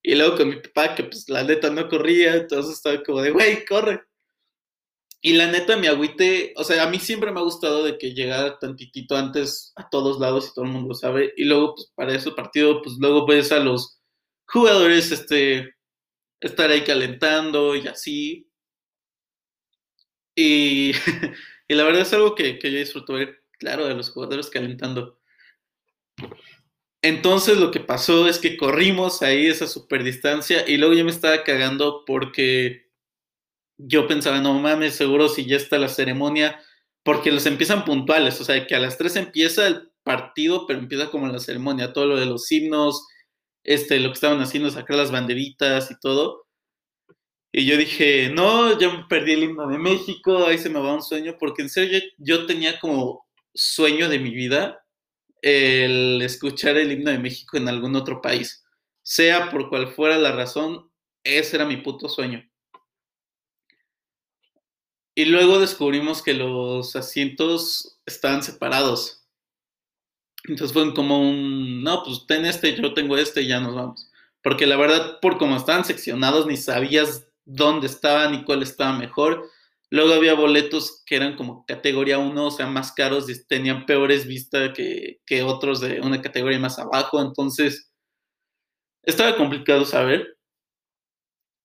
y 0.07 0.15
luego 0.15 0.37
con 0.37 0.47
mi 0.47 0.55
papá, 0.55 0.95
que 0.95 1.03
pues 1.03 1.27
la 1.27 1.43
neta 1.43 1.69
no 1.69 1.89
corría, 1.89 2.35
entonces 2.35 2.75
estaba 2.75 3.03
como 3.03 3.21
de, 3.21 3.31
güey, 3.31 3.65
corre. 3.65 4.03
Y 5.21 5.33
la 5.33 5.51
neta, 5.51 5.75
mi 5.75 5.87
agüite, 5.87 6.53
o 6.55 6.63
sea, 6.63 6.83
a 6.83 6.89
mí 6.89 6.97
siempre 6.97 7.29
me 7.29 7.41
ha 7.41 7.43
gustado 7.43 7.83
de 7.83 7.97
que 7.97 8.13
llegara 8.13 8.57
tantitito 8.57 9.17
antes 9.17 9.73
a 9.75 9.89
todos 9.89 10.17
lados 10.17 10.47
y 10.47 10.53
todo 10.53 10.63
el 10.63 10.71
mundo 10.71 10.87
lo 10.87 10.93
sabe. 10.95 11.33
Y 11.35 11.43
luego, 11.43 11.75
pues 11.75 11.91
para 11.93 12.15
ese 12.15 12.31
partido, 12.31 12.81
pues 12.81 12.95
luego 12.99 13.27
ves 13.27 13.51
a 13.51 13.59
los 13.59 13.99
jugadores, 14.47 15.11
este, 15.11 15.75
estar 16.39 16.69
ahí 16.69 16.85
calentando 16.85 17.75
y 17.75 17.87
así. 17.89 18.49
Y, 20.35 20.93
y 21.67 21.75
la 21.75 21.83
verdad 21.83 22.03
es 22.03 22.13
algo 22.13 22.33
que, 22.33 22.59
que 22.59 22.71
yo 22.71 22.79
disfruto 22.79 23.11
ver, 23.11 23.43
claro, 23.59 23.85
de 23.85 23.95
los 23.95 24.09
jugadores 24.11 24.49
calentando. 24.49 25.19
Entonces 27.01 27.57
lo 27.57 27.71
que 27.71 27.79
pasó 27.79 28.27
es 28.27 28.39
que 28.39 28.57
corrimos 28.57 29.21
ahí 29.21 29.45
esa 29.47 29.67
super 29.67 30.03
distancia 30.03 30.67
y 30.67 30.77
luego 30.77 30.95
yo 30.95 31.05
me 31.05 31.11
estaba 31.11 31.43
cagando 31.43 32.03
porque 32.05 32.87
yo 33.77 34.07
pensaba, 34.07 34.41
no 34.41 34.53
mames, 34.59 34.95
seguro 34.95 35.29
si 35.29 35.45
ya 35.45 35.57
está 35.57 35.77
la 35.77 35.89
ceremonia, 35.89 36.59
porque 37.03 37.31
los 37.31 37.45
empiezan 37.45 37.85
puntuales, 37.85 38.41
o 38.41 38.43
sea, 38.43 38.65
que 38.65 38.75
a 38.75 38.79
las 38.79 38.97
3 38.97 39.15
empieza 39.17 39.67
el 39.67 39.91
partido, 40.03 40.65
pero 40.67 40.79
empieza 40.79 41.11
como 41.11 41.27
la 41.27 41.39
ceremonia, 41.39 41.93
todo 41.93 42.07
lo 42.07 42.17
de 42.17 42.25
los 42.25 42.51
himnos, 42.51 43.07
este, 43.63 43.99
lo 43.99 44.09
que 44.09 44.15
estaban 44.15 44.41
haciendo, 44.41 44.71
sacar 44.71 44.97
las 44.97 45.11
banderitas 45.11 45.91
y 45.91 45.99
todo. 45.99 46.47
Y 47.51 47.65
yo 47.65 47.77
dije, 47.77 48.29
no, 48.29 48.77
ya 48.79 48.89
me 48.89 49.05
perdí 49.09 49.33
el 49.33 49.43
himno 49.43 49.67
de 49.67 49.77
México, 49.77 50.45
ahí 50.47 50.57
se 50.57 50.69
me 50.69 50.79
va 50.79 50.93
un 50.93 51.01
sueño, 51.03 51.37
porque 51.39 51.61
en 51.61 51.69
serio 51.69 51.99
yo, 52.17 52.45
tenía 52.45 52.79
como 52.79 53.25
sueño 53.53 54.09
de 54.09 54.19
mi 54.19 54.31
vida 54.31 54.83
el 55.41 56.21
escuchar 56.21 56.77
el 56.77 56.91
himno 56.91 57.11
de 57.11 57.19
México 57.19 57.57
en 57.57 57.67
algún 57.67 57.95
otro 57.95 58.21
país. 58.21 58.65
Sea 59.01 59.49
por 59.49 59.69
cual 59.69 59.87
fuera 59.87 60.17
la 60.17 60.31
razón, 60.31 60.91
ese 61.23 61.55
era 61.55 61.65
mi 61.65 61.77
puto 61.77 62.09
sueño. 62.09 62.43
Y 65.15 65.25
luego 65.25 65.59
descubrimos 65.59 66.21
que 66.21 66.33
los 66.33 66.95
asientos 66.95 67.99
estaban 68.05 68.43
separados. 68.43 69.25
Entonces 70.43 70.73
fue 70.73 70.93
como 70.93 71.19
un, 71.19 71.83
no, 71.83 72.03
pues 72.03 72.25
ten 72.27 72.45
este, 72.45 72.75
yo 72.75 72.93
tengo 72.93 73.17
este 73.17 73.41
y 73.41 73.47
ya 73.47 73.59
nos 73.59 73.75
vamos. 73.75 74.11
Porque 74.43 74.67
la 74.67 74.77
verdad, 74.77 75.19
por 75.19 75.37
como 75.37 75.55
estaban 75.55 75.85
seccionados, 75.85 76.45
ni 76.45 76.55
sabías 76.55 77.27
dónde 77.45 77.87
estaban 77.87 78.33
y 78.35 78.43
cuál 78.43 78.61
estaba 78.61 78.97
mejor. 78.97 79.49
Luego 79.89 80.13
había 80.13 80.33
boletos 80.33 81.03
que 81.05 81.15
eran 81.15 81.37
como 81.37 81.65
categoría 81.65 82.17
1, 82.19 82.45
o 82.45 82.51
sea, 82.51 82.67
más 82.67 82.91
caros 82.91 83.29
y 83.29 83.45
tenían 83.47 83.85
peores 83.85 84.27
vistas 84.27 84.71
que, 84.75 85.21
que 85.25 85.43
otros 85.43 85.79
de 85.79 86.01
una 86.01 86.21
categoría 86.21 86.59
más 86.59 86.77
abajo. 86.79 87.21
Entonces, 87.21 87.91
estaba 89.03 89.37
complicado 89.37 89.85
saber. 89.85 90.37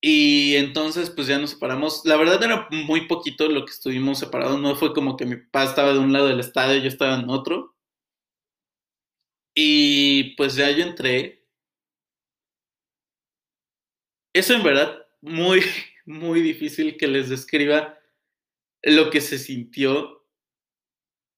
Y 0.04 0.56
entonces, 0.56 1.10
pues 1.10 1.28
ya 1.28 1.38
nos 1.38 1.50
separamos. 1.50 2.02
La 2.04 2.16
verdad 2.16 2.42
era 2.42 2.68
muy 2.70 3.06
poquito 3.06 3.48
lo 3.48 3.64
que 3.64 3.72
estuvimos 3.72 4.18
separados. 4.18 4.60
No 4.60 4.74
fue 4.76 4.92
como 4.94 5.16
que 5.16 5.26
mi 5.26 5.36
papá 5.36 5.64
estaba 5.64 5.92
de 5.92 6.00
un 6.00 6.12
lado 6.12 6.26
del 6.28 6.40
estadio 6.40 6.76
y 6.76 6.82
yo 6.82 6.88
estaba 6.88 7.14
en 7.18 7.30
otro. 7.30 7.74
Y 9.54 10.34
pues 10.36 10.54
ya 10.56 10.70
yo 10.70 10.82
entré. 10.84 11.44
Eso 14.34 14.54
en 14.54 14.62
verdad 14.62 15.06
muy, 15.20 15.62
muy 16.06 16.40
difícil 16.42 16.96
que 16.96 17.06
les 17.06 17.28
describa 17.28 17.98
lo 18.82 19.10
que 19.10 19.20
se 19.20 19.38
sintió. 19.38 20.24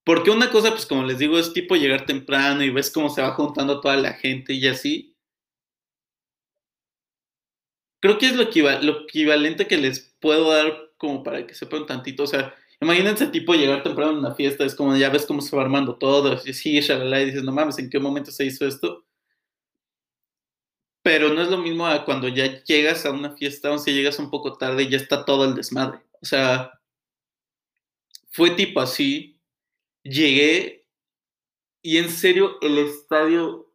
Porque 0.04 0.30
una 0.30 0.50
cosa, 0.50 0.70
pues 0.70 0.86
como 0.86 1.04
les 1.04 1.18
digo, 1.18 1.38
es 1.38 1.52
tipo 1.52 1.76
llegar 1.76 2.06
temprano 2.06 2.62
y 2.62 2.70
ves 2.70 2.90
cómo 2.90 3.08
se 3.08 3.22
va 3.22 3.32
juntando 3.32 3.80
toda 3.80 3.96
la 3.96 4.12
gente 4.14 4.52
y 4.54 4.66
así. 4.66 5.16
Creo 8.00 8.18
que 8.18 8.26
es 8.26 8.36
lo, 8.36 8.44
lo 8.82 9.02
equivalente 9.02 9.66
que 9.66 9.78
les 9.78 10.14
puedo 10.20 10.50
dar 10.50 10.92
como 10.98 11.22
para 11.22 11.46
que 11.46 11.54
sepan 11.54 11.86
tantito. 11.86 12.24
O 12.24 12.26
sea, 12.26 12.54
Imagínense 12.84 13.28
tipo 13.28 13.54
llegar 13.54 13.82
temprano 13.82 14.10
a 14.12 14.18
una 14.18 14.34
fiesta, 14.34 14.64
es 14.64 14.74
como 14.74 14.94
ya 14.94 15.08
ves 15.08 15.24
cómo 15.26 15.40
se 15.40 15.56
va 15.56 15.62
armando 15.62 15.96
todo, 15.96 16.38
y 16.44 16.52
sí, 16.52 16.78
shalala, 16.80 17.22
y 17.22 17.26
dices, 17.26 17.42
no 17.42 17.50
mames, 17.50 17.78
¿en 17.78 17.88
qué 17.88 17.98
momento 17.98 18.30
se 18.30 18.44
hizo 18.44 18.66
esto? 18.66 19.06
Pero 21.02 21.32
no 21.32 21.40
es 21.40 21.48
lo 21.48 21.58
mismo 21.58 21.86
a 21.86 22.04
cuando 22.04 22.28
ya 22.28 22.62
llegas 22.64 23.06
a 23.06 23.10
una 23.10 23.30
fiesta, 23.36 23.70
o 23.70 23.78
si 23.78 23.92
llegas 23.92 24.18
un 24.18 24.30
poco 24.30 24.58
tarde 24.58 24.82
y 24.82 24.90
ya 24.90 24.98
está 24.98 25.24
todo 25.24 25.46
el 25.46 25.54
desmadre. 25.54 26.00
O 26.20 26.26
sea, 26.26 26.78
fue 28.34 28.50
tipo 28.50 28.80
así, 28.80 29.40
llegué 30.02 30.88
y 31.82 31.98
en 31.98 32.10
serio 32.10 32.58
el 32.62 32.78
estadio 32.78 33.72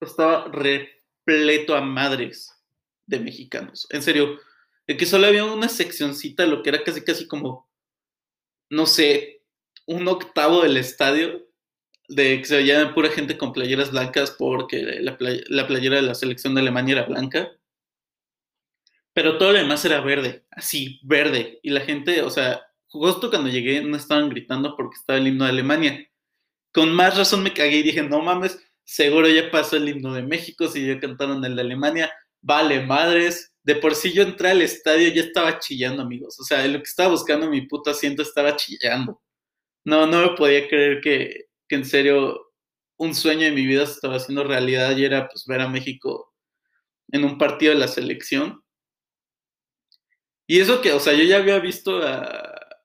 estaba 0.00 0.48
repleto 0.48 1.74
a 1.74 1.80
madres 1.80 2.52
de 3.06 3.20
mexicanos. 3.20 3.86
En 3.88 4.02
serio, 4.02 4.38
que 4.86 5.06
solo 5.06 5.26
había 5.26 5.46
una 5.46 5.70
seccioncita, 5.70 6.44
lo 6.44 6.62
que 6.62 6.68
era 6.68 6.84
casi 6.84 7.02
casi 7.02 7.26
como, 7.26 7.70
no 8.68 8.84
sé, 8.84 9.42
un 9.86 10.06
octavo 10.08 10.62
del 10.62 10.76
estadio, 10.76 11.48
de 12.08 12.38
que 12.38 12.44
se 12.44 12.56
veía 12.56 12.92
pura 12.94 13.08
gente 13.08 13.38
con 13.38 13.54
playeras 13.54 13.92
blancas 13.92 14.30
porque 14.30 14.82
la, 15.00 15.16
playera 15.16 15.96
de 15.96 16.02
la 16.02 16.14
selección 16.14 16.54
de 16.54 16.60
Alemania 16.60 16.96
era 16.96 17.06
blanca. 17.06 17.50
Pero 19.14 19.38
todo 19.38 19.52
lo 19.52 19.58
demás 19.58 19.82
era 19.86 20.02
verde, 20.02 20.44
así, 20.50 21.00
verde. 21.02 21.60
Y 21.62 21.70
la 21.70 21.80
gente, 21.80 22.20
o 22.20 22.28
sea, 22.28 22.65
justo 22.88 23.30
cuando 23.30 23.50
llegué 23.50 23.82
no 23.82 23.96
estaban 23.96 24.28
gritando 24.30 24.76
porque 24.76 24.96
estaba 24.96 25.18
el 25.18 25.28
himno 25.28 25.44
de 25.44 25.50
Alemania. 25.50 26.08
Con 26.72 26.94
más 26.94 27.16
razón 27.16 27.42
me 27.42 27.54
cagué 27.54 27.78
y 27.78 27.82
dije, 27.82 28.02
no 28.02 28.20
mames, 28.22 28.58
seguro 28.84 29.28
ya 29.28 29.50
pasó 29.50 29.76
el 29.76 29.88
himno 29.88 30.14
de 30.14 30.22
México, 30.22 30.68
si 30.68 30.86
ya 30.86 31.00
cantaron 31.00 31.44
el 31.44 31.56
de 31.56 31.62
Alemania, 31.62 32.12
vale 32.40 32.84
madres, 32.84 33.52
de 33.62 33.76
por 33.76 33.94
sí 33.94 34.12
yo 34.12 34.22
entré 34.22 34.50
al 34.50 34.62
estadio 34.62 35.08
y 35.08 35.14
ya 35.14 35.22
estaba 35.22 35.58
chillando, 35.58 36.02
amigos. 36.02 36.38
O 36.40 36.44
sea, 36.44 36.66
lo 36.66 36.78
que 36.78 36.84
estaba 36.84 37.10
buscando 37.10 37.50
mi 37.50 37.62
puto 37.66 37.90
asiento 37.90 38.22
estaba 38.22 38.54
chillando. 38.56 39.20
No, 39.84 40.06
no 40.06 40.22
me 40.22 40.36
podía 40.36 40.68
creer 40.68 41.00
que, 41.00 41.46
que 41.68 41.76
en 41.76 41.84
serio 41.84 42.52
un 42.98 43.14
sueño 43.14 43.42
de 43.42 43.52
mi 43.52 43.66
vida 43.66 43.86
se 43.86 43.94
estaba 43.94 44.16
haciendo 44.16 44.44
realidad 44.44 44.96
y 44.96 45.04
era 45.04 45.28
pues 45.28 45.44
ver 45.46 45.60
a 45.60 45.68
México 45.68 46.32
en 47.10 47.24
un 47.24 47.38
partido 47.38 47.72
de 47.72 47.80
la 47.80 47.88
selección. 47.88 48.62
Y 50.46 50.60
eso 50.60 50.80
que, 50.80 50.92
o 50.92 51.00
sea, 51.00 51.12
yo 51.14 51.24
ya 51.24 51.38
había 51.38 51.58
visto 51.58 52.00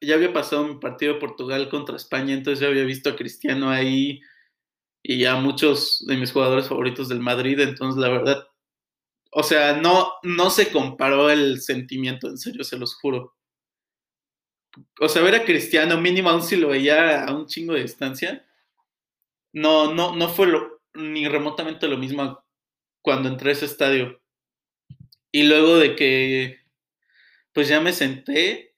ya 0.01 0.15
había 0.15 0.33
pasado 0.33 0.67
mi 0.67 0.79
partido 0.79 1.13
de 1.13 1.19
Portugal 1.19 1.69
contra 1.69 1.95
España, 1.95 2.33
entonces 2.33 2.59
ya 2.59 2.67
había 2.67 2.83
visto 2.83 3.09
a 3.09 3.15
Cristiano 3.15 3.69
ahí 3.69 4.21
y 5.03 5.19
ya 5.19 5.35
muchos 5.35 6.03
de 6.07 6.17
mis 6.17 6.31
jugadores 6.31 6.67
favoritos 6.67 7.09
del 7.09 7.19
Madrid, 7.19 7.59
entonces 7.59 8.01
la 8.01 8.09
verdad 8.09 8.47
o 9.31 9.43
sea, 9.43 9.77
no, 9.77 10.13
no 10.23 10.49
se 10.49 10.71
comparó 10.71 11.29
el 11.29 11.61
sentimiento, 11.61 12.27
en 12.27 12.37
serio, 12.37 12.63
se 12.63 12.77
los 12.77 12.95
juro. 12.95 13.35
O 14.99 15.07
sea, 15.07 15.21
ver 15.21 15.35
a 15.35 15.45
Cristiano, 15.45 15.99
mínimo 15.99 16.29
aún 16.29 16.43
si 16.43 16.57
lo 16.57 16.69
veía 16.69 17.23
a 17.25 17.33
un 17.33 17.47
chingo 17.47 17.73
de 17.73 17.83
distancia, 17.83 18.45
no, 19.53 19.93
no, 19.93 20.15
no 20.15 20.29
fue 20.29 20.47
ni 20.95 21.27
remotamente 21.27 21.87
lo 21.87 21.97
mismo 21.97 22.43
cuando 23.01 23.29
entré 23.29 23.51
a 23.51 23.53
ese 23.53 23.65
estadio. 23.65 24.21
Y 25.31 25.43
luego 25.43 25.77
de 25.77 25.95
que, 25.95 26.59
pues 27.53 27.69
ya 27.69 27.79
me 27.79 27.93
senté, 27.93 28.70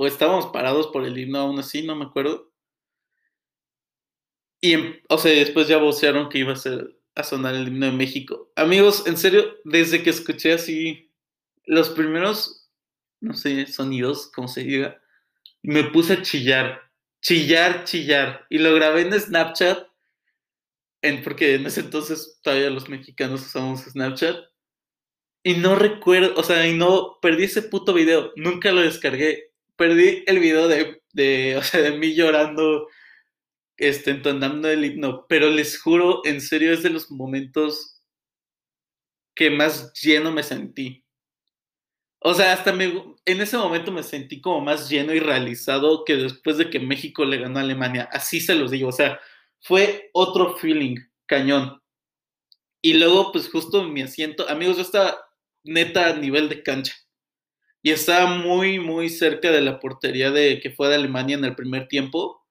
o 0.00 0.06
estábamos 0.06 0.46
parados 0.46 0.86
por 0.86 1.04
el 1.04 1.18
himno 1.18 1.40
aún 1.40 1.58
así, 1.58 1.82
no 1.82 1.94
me 1.94 2.06
acuerdo. 2.06 2.50
Y, 4.58 4.74
o 5.10 5.18
sea, 5.18 5.30
después 5.30 5.68
ya 5.68 5.76
vocearon 5.76 6.30
que 6.30 6.38
iba 6.38 6.54
a 6.54 6.56
ser 6.56 6.96
a 7.14 7.22
sonar 7.22 7.54
el 7.54 7.68
himno 7.68 7.84
de 7.84 7.92
México. 7.92 8.50
Amigos, 8.56 9.06
en 9.06 9.18
serio, 9.18 9.58
desde 9.62 10.02
que 10.02 10.08
escuché 10.08 10.54
así 10.54 11.12
los 11.66 11.90
primeros, 11.90 12.70
no 13.20 13.34
sé, 13.34 13.66
sonidos, 13.66 14.32
como 14.32 14.48
se 14.48 14.64
diga, 14.64 15.02
me 15.60 15.84
puse 15.84 16.14
a 16.14 16.22
chillar, 16.22 16.80
chillar, 17.20 17.84
chillar. 17.84 18.46
Y 18.48 18.56
lo 18.56 18.74
grabé 18.74 19.02
en 19.02 19.20
Snapchat, 19.20 19.86
en, 21.02 21.22
porque 21.22 21.56
en 21.56 21.66
ese 21.66 21.80
entonces 21.80 22.40
todavía 22.42 22.70
los 22.70 22.88
mexicanos 22.88 23.42
usamos 23.42 23.82
Snapchat. 23.82 24.46
Y 25.42 25.56
no 25.56 25.74
recuerdo, 25.74 26.40
o 26.40 26.42
sea, 26.42 26.66
y 26.66 26.74
no, 26.74 27.18
perdí 27.20 27.44
ese 27.44 27.60
puto 27.60 27.92
video, 27.92 28.32
nunca 28.36 28.72
lo 28.72 28.80
descargué. 28.80 29.49
Perdí 29.80 30.22
el 30.26 30.40
video 30.40 30.68
de, 30.68 31.00
de, 31.14 31.56
o 31.58 31.62
sea, 31.62 31.80
de 31.80 31.92
mí 31.92 32.14
llorando 32.14 32.86
este, 33.78 34.10
entonando 34.10 34.68
el 34.68 34.84
himno, 34.84 35.24
pero 35.26 35.48
les 35.48 35.80
juro, 35.80 36.20
en 36.26 36.42
serio, 36.42 36.74
es 36.74 36.82
de 36.82 36.90
los 36.90 37.10
momentos 37.10 38.02
que 39.34 39.48
más 39.50 39.90
lleno 39.94 40.32
me 40.32 40.42
sentí. 40.42 41.02
O 42.18 42.34
sea, 42.34 42.52
hasta 42.52 42.74
me, 42.74 42.92
en 43.24 43.40
ese 43.40 43.56
momento 43.56 43.90
me 43.90 44.02
sentí 44.02 44.42
como 44.42 44.60
más 44.60 44.90
lleno 44.90 45.14
y 45.14 45.20
realizado 45.20 46.04
que 46.04 46.16
después 46.16 46.58
de 46.58 46.68
que 46.68 46.78
México 46.78 47.24
le 47.24 47.38
ganó 47.38 47.58
a 47.58 47.62
Alemania. 47.62 48.06
Así 48.12 48.38
se 48.38 48.54
los 48.54 48.70
digo, 48.70 48.90
o 48.90 48.92
sea, 48.92 49.18
fue 49.62 50.10
otro 50.12 50.58
feeling, 50.58 50.96
cañón. 51.24 51.80
Y 52.82 52.98
luego, 52.98 53.32
pues 53.32 53.48
justo 53.48 53.80
en 53.80 53.94
mi 53.94 54.02
asiento, 54.02 54.46
amigos, 54.46 54.76
yo 54.76 54.82
estaba 54.82 55.18
neta 55.64 56.10
a 56.10 56.16
nivel 56.16 56.50
de 56.50 56.62
cancha. 56.62 56.94
Y 57.82 57.90
estaba 57.90 58.26
muy, 58.26 58.78
muy 58.78 59.08
cerca 59.08 59.50
de 59.50 59.60
la 59.60 59.80
portería 59.80 60.30
de 60.30 60.60
que 60.60 60.70
fue 60.70 60.88
de 60.88 60.96
Alemania 60.96 61.36
en 61.36 61.44
el 61.44 61.54
primer 61.54 61.88
tiempo. 61.88 62.46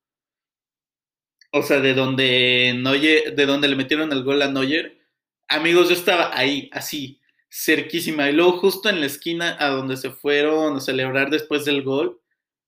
O 1.51 1.63
sea, 1.63 1.79
de 1.79 1.93
donde 1.93 2.75
Neuer, 2.77 3.35
de 3.35 3.45
donde 3.45 3.67
le 3.67 3.75
metieron 3.75 4.11
el 4.11 4.23
gol 4.23 4.41
a 4.41 4.51
Neuer. 4.51 4.99
Amigos, 5.47 5.89
yo 5.89 5.95
estaba 5.95 6.37
ahí, 6.37 6.69
así, 6.73 7.19
cerquísima. 7.49 8.29
Y 8.29 8.33
luego 8.33 8.59
justo 8.59 8.89
en 8.89 8.99
la 8.99 9.07
esquina 9.07 9.55
a 9.59 9.69
donde 9.69 9.97
se 9.97 10.11
fueron 10.11 10.77
a 10.77 10.79
celebrar 10.79 11.29
después 11.29 11.65
del 11.65 11.83
gol. 11.83 12.21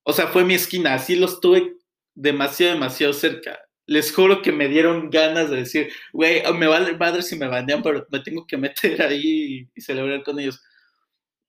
O 0.04 0.14
sea, 0.14 0.28
fue 0.28 0.44
mi 0.44 0.56
esquina, 0.56 0.96
así 0.96 1.16
los 1.16 1.40
tuve 1.42 1.76
demasiado, 2.16 2.74
demasiado 2.74 3.14
cerca. 3.14 3.60
Les 3.86 4.14
juro 4.14 4.42
que 4.42 4.52
me 4.52 4.68
dieron 4.68 5.10
ganas 5.10 5.50
de 5.50 5.58
decir, 5.58 5.92
güey, 6.14 6.42
me 6.54 6.68
vale 6.68 6.98
madre 6.98 7.22
si 7.22 7.36
me 7.36 7.48
bandean, 7.48 7.84
pero 7.84 8.06
me 8.10 8.20
tengo 8.20 8.46
que 8.48 8.58
meter 8.58 9.02
ahí 9.02 9.68
y, 9.76 9.82
celebrar 9.82 10.24
con 10.24 10.40
ellos. 10.40 10.62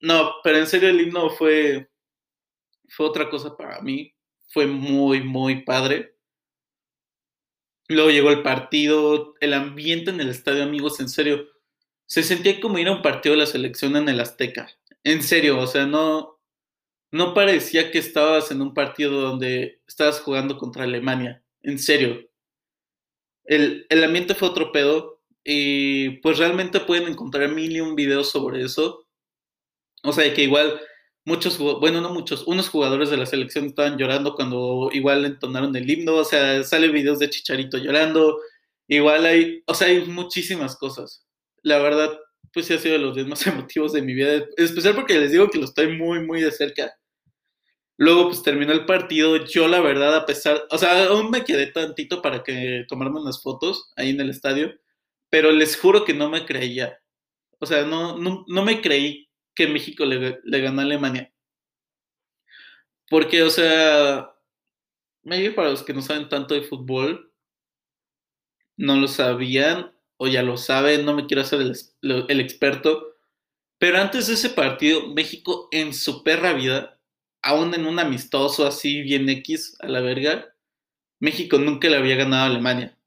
No, 0.03 0.33
pero 0.43 0.57
en 0.57 0.67
serio 0.67 0.89
el 0.89 0.99
himno 0.99 1.29
fue, 1.29 1.89
fue 2.89 3.05
otra 3.05 3.29
cosa 3.29 3.55
para 3.55 3.79
mí. 3.81 4.13
Fue 4.49 4.67
muy, 4.67 5.23
muy 5.23 5.63
padre. 5.63 6.17
Luego 7.87 8.11
llegó 8.11 8.29
el 8.29 8.43
partido, 8.43 9.33
el 9.39 9.53
ambiente 9.53 10.11
en 10.11 10.19
el 10.19 10.27
estadio, 10.27 10.63
amigos, 10.63 10.99
en 10.99 11.07
serio. 11.07 11.47
Se 12.05 12.21
sentía 12.21 12.59
como 12.59 12.79
ir 12.79 12.89
a 12.89 12.91
un 12.91 13.01
partido 13.01 13.33
de 13.33 13.39
la 13.39 13.45
selección 13.45 13.95
en 13.95 14.09
el 14.09 14.19
Azteca. 14.19 14.69
En 15.05 15.23
serio, 15.23 15.57
o 15.57 15.67
sea, 15.67 15.85
no, 15.85 16.37
no 17.11 17.33
parecía 17.33 17.89
que 17.89 17.99
estabas 17.99 18.51
en 18.51 18.61
un 18.61 18.73
partido 18.73 19.21
donde 19.21 19.81
estabas 19.87 20.19
jugando 20.19 20.57
contra 20.57 20.83
Alemania. 20.83 21.41
En 21.61 21.79
serio. 21.79 22.29
El, 23.45 23.85
el 23.87 24.03
ambiente 24.03 24.35
fue 24.35 24.49
otro 24.49 24.73
pedo. 24.73 25.21
Y 25.45 26.17
pues 26.17 26.39
realmente 26.39 26.81
pueden 26.81 27.07
encontrar 27.07 27.49
mil 27.49 27.71
y 27.71 27.79
un 27.79 27.95
videos 27.95 28.31
sobre 28.31 28.63
eso. 28.63 29.02
O 30.03 30.11
sea, 30.13 30.33
que 30.33 30.43
igual 30.43 30.79
muchos, 31.25 31.57
bueno, 31.57 32.01
no 32.01 32.13
muchos, 32.13 32.45
unos 32.47 32.69
jugadores 32.69 33.09
de 33.09 33.17
la 33.17 33.25
selección 33.25 33.65
estaban 33.65 33.97
llorando 33.97 34.35
cuando 34.35 34.89
igual 34.93 35.25
entonaron 35.25 35.75
el 35.75 35.89
himno, 35.89 36.15
o 36.15 36.25
sea, 36.25 36.63
sale 36.63 36.89
videos 36.89 37.19
de 37.19 37.29
Chicharito 37.29 37.77
llorando, 37.77 38.39
igual 38.87 39.25
hay, 39.25 39.63
o 39.65 39.73
sea, 39.73 39.87
hay 39.87 40.05
muchísimas 40.05 40.75
cosas. 40.75 41.25
La 41.61 41.79
verdad, 41.79 42.11
pues 42.53 42.67
sí 42.67 42.73
ha 42.73 42.79
sido 42.79 42.93
de 42.93 42.99
los 42.99 43.15
días 43.15 43.27
más 43.27 43.45
emotivos 43.47 43.93
de 43.93 44.01
mi 44.01 44.13
vida, 44.13 44.35
en 44.35 44.45
especial 44.57 44.95
porque 44.95 45.19
les 45.19 45.31
digo 45.31 45.49
que 45.49 45.57
lo 45.59 45.65
estoy 45.65 45.95
muy, 45.97 46.25
muy 46.25 46.41
de 46.41 46.51
cerca. 46.51 46.93
Luego, 47.97 48.27
pues 48.27 48.41
terminó 48.43 48.73
el 48.73 48.85
partido. 48.85 49.37
Yo, 49.45 49.67
la 49.67 49.79
verdad, 49.79 50.15
a 50.15 50.25
pesar, 50.25 50.63
o 50.71 50.77
sea, 50.77 51.05
aún 51.05 51.29
me 51.29 51.43
quedé 51.43 51.67
tantito 51.67 52.21
para 52.21 52.43
que 52.43 52.85
tomarme 52.87 53.21
unas 53.21 53.41
fotos 53.41 53.93
ahí 53.95 54.09
en 54.09 54.19
el 54.19 54.29
estadio, 54.31 54.73
pero 55.29 55.51
les 55.51 55.77
juro 55.77 56.03
que 56.03 56.13
no 56.13 56.29
me 56.29 56.45
creía. 56.45 56.99
O 57.59 57.65
sea, 57.65 57.85
no, 57.85 58.17
no, 58.17 58.45
no 58.47 58.65
me 58.65 58.81
creí 58.81 59.22
que 59.55 59.67
México 59.67 60.05
le, 60.05 60.39
ganó 60.61 60.81
a 60.81 60.83
Alemania. 60.83 61.31
Porque, 63.09 63.43
o 63.43 63.49
sea, 63.49 64.33
medio 65.23 65.55
para 65.55 65.69
los 65.69 65.83
que 65.83 65.93
no 65.93 66.01
saben 66.01 66.29
tanto 66.29 66.53
de 66.53 66.61
fútbol, 66.61 67.31
no 68.77 68.95
lo 68.95 69.07
sabían 69.07 69.91
o 70.17 70.27
ya 70.27 70.41
lo 70.41 70.57
saben, 70.57 71.05
no 71.05 71.13
me 71.15 71.25
quiero 71.25 71.41
hacer 71.41 71.61
el, 71.61 71.75
el, 72.01 72.39
experto, 72.39 73.15
pero 73.77 73.99
antes 73.99 74.27
de 74.27 74.35
ese 74.35 74.49
partido, 74.49 75.07
México 75.13 75.67
en 75.71 75.93
su 75.93 76.23
perra 76.23 76.53
vida, 76.53 76.99
aún 77.41 77.73
en 77.73 77.85
un 77.85 77.99
amistoso 77.99 78.65
así 78.65 79.01
bien 79.01 79.27
X 79.29 79.75
a 79.81 79.87
la 79.87 79.99
verga, 79.99 80.55
México 81.19 81.57
nunca 81.57 81.89
le 81.89 81.97
había 81.97 82.15
ganado 82.15 82.43
a 82.43 82.47
Alemania. 82.47 82.97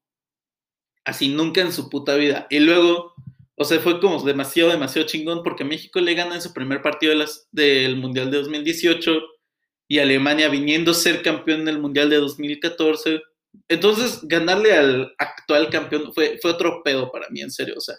Así 1.05 1.29
nunca 1.29 1.61
en 1.61 1.73
su 1.73 1.89
puta 1.89 2.17
vida. 2.17 2.47
Y 2.51 2.61
luego 2.61 3.15
o 3.57 3.65
sea, 3.65 3.81
fue 3.81 4.01
como 4.01 4.23
demasiado, 4.23 4.71
demasiado 4.71 5.09
chingón 5.09 5.43
porque 5.43 5.65
México 5.65 6.01
le 6.01 6.15
gana 6.15 6.35
en 6.35 6.43
su 6.43 6.53
primer 6.53 6.83
partido 6.83 7.13
de 7.13 7.19
las, 7.19 7.49
del 7.53 7.97
Mundial 7.97 8.31
de 8.31 8.39
2018 8.39 9.21
y 9.89 9.99
Alemania 9.99 10.49
viniendo 10.49 10.91
a 10.91 10.95
ser 10.95 11.23
campeón 11.23 11.65
del 11.65 11.79
Mundial 11.79 12.11
de 12.11 12.17
2014. 12.17 13.23
Entonces, 13.69 14.21
ganarle 14.25 14.75
al 14.75 15.15
actual 15.19 15.71
campeón 15.71 16.13
fue, 16.13 16.39
fue 16.43 16.51
otro 16.53 16.83
pedo 16.85 17.11
para 17.11 17.29
mí, 17.31 17.41
en 17.41 17.51
serio, 17.51 17.75
o 17.79 17.81
sea. 17.81 17.97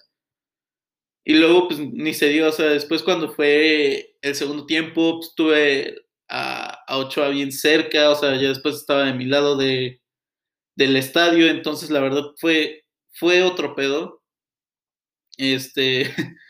Y 1.25 1.33
luego, 1.33 1.67
pues 1.67 1.79
ni 1.79 2.13
se 2.13 2.29
dio, 2.29 2.47
o 2.47 2.51
sea, 2.51 2.67
después 2.67 3.03
cuando 3.03 3.29
fue 3.33 4.15
el 4.21 4.35
segundo 4.35 4.65
tiempo, 4.65 5.17
pues 5.19 5.33
tuve 5.35 6.05
a, 6.29 6.83
a 6.87 6.97
Ochoa 6.97 7.29
bien 7.29 7.51
cerca, 7.51 8.11
o 8.11 8.15
sea, 8.15 8.35
ya 8.35 8.49
después 8.49 8.75
estaba 8.75 9.03
de 9.05 9.13
mi 9.13 9.25
lado 9.25 9.57
de, 9.57 10.01
del 10.77 10.95
estadio, 10.95 11.47
entonces 11.49 11.89
la 11.89 11.99
verdad 12.01 12.23
fue, 12.39 12.85
fue 13.13 13.43
otro 13.43 13.75
pedo. 13.75 14.16
Este, 15.37 16.13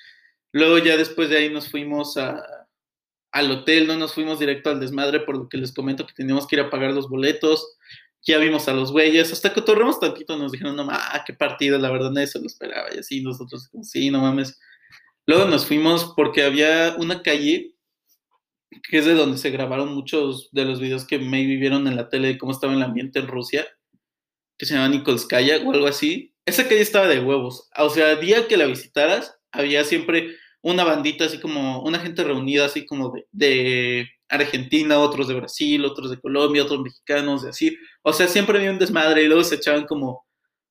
luego 0.52 0.78
ya 0.80 0.98
después 0.98 1.30
de 1.30 1.38
ahí 1.38 1.50
nos 1.50 1.70
fuimos 1.70 2.18
al 2.18 3.52
hotel, 3.52 3.88
no 3.88 3.98
nos 3.98 4.14
fuimos 4.14 4.40
directo 4.40 4.70
al 4.70 4.80
desmadre, 4.80 5.20
por 5.20 5.38
lo 5.38 5.50
que 5.50 5.58
les 5.58 5.74
comento 5.74 6.08
que 6.08 6.14
teníamos 6.14 6.48
que 6.48 6.56
ir 6.56 6.62
a 6.62 6.70
pagar 6.70 6.92
los 6.92 7.10
boletos. 7.10 7.78
Ya 8.24 8.40
vimos 8.40 8.68
a 8.68 8.74
los 8.74 8.92
güeyes, 8.92 9.32
hasta 9.32 9.54
que 9.54 9.62
torremos 9.62 10.00
tantito, 10.00 10.38
nos 10.38 10.52
dijeron, 10.52 10.76
no 10.76 10.84
mames, 10.84 11.22
qué 11.26 11.34
partido, 11.34 11.78
la 11.78 11.92
verdad 11.92 12.12
nadie 12.12 12.28
se 12.28 12.40
lo 12.40 12.48
esperaba. 12.48 12.88
Y 12.94 13.00
así 13.00 13.22
nosotros, 13.22 13.70
sí, 13.84 14.10
no 14.10 14.22
mames. 14.22 14.60
Luego 15.26 15.46
nos 15.46 15.66
fuimos 15.66 16.14
porque 16.16 16.44
había 16.44 16.96
una 16.98 17.22
calle 17.22 17.76
que 18.90 18.98
es 18.98 19.06
de 19.06 19.14
donde 19.14 19.38
se 19.38 19.50
grabaron 19.50 19.94
muchos 19.94 20.50
de 20.52 20.66
los 20.66 20.80
videos 20.80 21.06
que 21.06 21.20
me 21.20 21.46
vivieron 21.46 21.88
en 21.88 21.96
la 21.96 22.10
tele 22.10 22.30
de 22.30 22.38
cómo 22.38 22.52
estaba 22.52 22.74
el 22.74 22.84
ambiente 22.84 23.20
en 23.20 23.28
Rusia 23.28 23.66
que 24.58 24.66
se 24.66 24.74
llama 24.74 24.90
Nikolskaya 24.90 25.62
o 25.64 25.72
algo 25.72 25.88
así. 25.88 26.34
Esa 26.48 26.64
calle 26.64 26.82
estaba 26.82 27.08
de 27.08 27.20
huevos. 27.20 27.70
O 27.78 27.90
sea, 27.90 28.16
día 28.16 28.48
que 28.48 28.58
la 28.58 28.66
visitaras, 28.66 29.38
había 29.52 29.84
siempre 29.84 30.36
una 30.62 30.84
bandita 30.84 31.26
así 31.26 31.40
como, 31.40 31.84
una 31.84 32.00
gente 32.00 32.24
reunida 32.24 32.66
así 32.66 32.86
como 32.86 33.14
de, 33.32 34.08
Argentina, 34.30 35.00
otros 35.00 35.28
de 35.28 35.36
Brasil, 35.36 35.86
otros 35.86 36.10
de 36.12 36.20
Colombia, 36.20 36.64
otros 36.64 36.82
mexicanos, 36.82 37.44
de 37.44 37.50
así. 37.50 37.78
O 38.02 38.14
sea, 38.14 38.28
siempre 38.28 38.58
había 38.58 38.72
un 38.72 38.80
desmadre 38.80 39.24
y 39.24 39.28
luego 39.28 39.44
se 39.44 39.56
echaban 39.56 39.86
como 39.86 40.26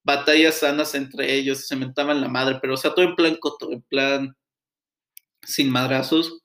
batallas 0.05 0.57
sanas 0.61 0.95
entre 0.95 1.35
ellos, 1.35 1.67
se 1.67 1.77
mentaban 1.77 2.21
la 2.21 2.29
madre, 2.29 2.59
pero 2.61 2.75
o 2.75 2.77
sea, 2.77 2.95
todo 2.95 3.07
en 3.07 3.17
plan 3.17 3.37
coto, 3.37 3.73
en 3.73 3.83
plan 3.83 4.37
sin 5.43 5.71
madrazos. 5.71 6.43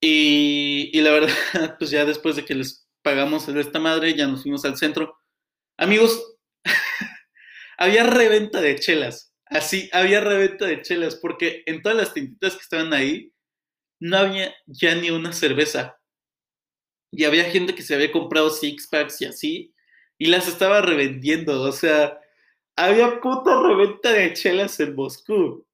Y, 0.00 0.90
y 0.92 1.00
la 1.02 1.10
verdad, 1.12 1.28
pues 1.78 1.90
ya 1.90 2.04
después 2.04 2.36
de 2.36 2.44
que 2.44 2.54
les 2.54 2.86
pagamos 3.02 3.48
esta 3.48 3.78
madre, 3.80 4.14
ya 4.14 4.26
nos 4.26 4.42
fuimos 4.42 4.64
al 4.64 4.76
centro 4.76 5.18
Amigos, 5.80 6.36
había 7.78 8.04
reventa 8.04 8.60
de 8.60 8.76
chelas. 8.76 9.32
Así, 9.46 9.88
había 9.92 10.20
reventa 10.20 10.66
de 10.66 10.82
chelas, 10.82 11.16
porque 11.16 11.62
en 11.66 11.80
todas 11.80 11.96
las 11.96 12.12
tintitas 12.12 12.54
que 12.54 12.62
estaban 12.62 12.92
ahí, 12.92 13.32
no 14.00 14.18
había 14.18 14.54
ya 14.66 14.94
ni 14.94 15.10
una 15.10 15.32
cerveza. 15.32 15.98
Y 17.10 17.24
había 17.24 17.44
gente 17.44 17.74
que 17.74 17.82
se 17.82 17.94
había 17.94 18.12
comprado 18.12 18.50
six 18.50 18.86
packs 18.88 19.22
y 19.22 19.24
así, 19.24 19.74
y 20.18 20.26
las 20.26 20.48
estaba 20.48 20.82
revendiendo. 20.82 21.62
O 21.62 21.72
sea, 21.72 22.20
había 22.76 23.20
puta 23.20 23.62
reventa 23.62 24.12
de 24.12 24.34
chelas 24.34 24.78
en 24.80 24.94
Moscú. 24.94 25.66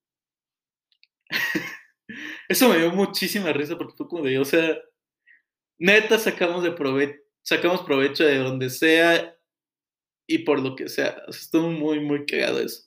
Eso 2.48 2.68
me 2.68 2.78
dio 2.78 2.92
muchísima 2.92 3.52
risa 3.52 3.76
porque 3.76 3.96
fue 3.96 4.08
como 4.08 4.24
de, 4.24 4.38
o 4.38 4.44
sea, 4.44 4.78
neta 5.78 6.18
sacamos 6.18 6.62
de 6.62 6.72
provecho, 6.72 7.18
sacamos 7.42 7.82
provecho 7.82 8.24
de 8.24 8.38
donde 8.38 8.70
sea 8.70 9.33
y 10.26 10.38
por 10.38 10.60
lo 10.60 10.76
que 10.76 10.88
sea. 10.88 11.22
estuvo 11.28 11.70
muy, 11.70 12.00
muy 12.00 12.26
cagado 12.26 12.60
eso. 12.60 12.84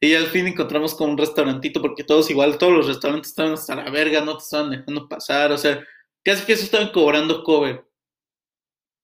Y 0.00 0.14
al 0.14 0.26
fin 0.26 0.46
encontramos 0.46 0.94
con 0.94 1.10
un 1.10 1.18
restaurantito, 1.18 1.80
porque 1.80 2.04
todos 2.04 2.30
igual, 2.30 2.58
todos 2.58 2.72
los 2.72 2.86
restaurantes 2.86 3.30
estaban 3.30 3.52
hasta 3.54 3.76
la 3.76 3.90
verga, 3.90 4.20
no 4.20 4.36
te 4.36 4.44
estaban 4.44 4.70
dejando 4.70 5.08
pasar, 5.08 5.52
o 5.52 5.58
sea, 5.58 5.82
casi 6.24 6.44
que 6.44 6.52
eso 6.52 6.64
estaban 6.64 6.92
cobrando 6.92 7.42
cover. 7.44 7.84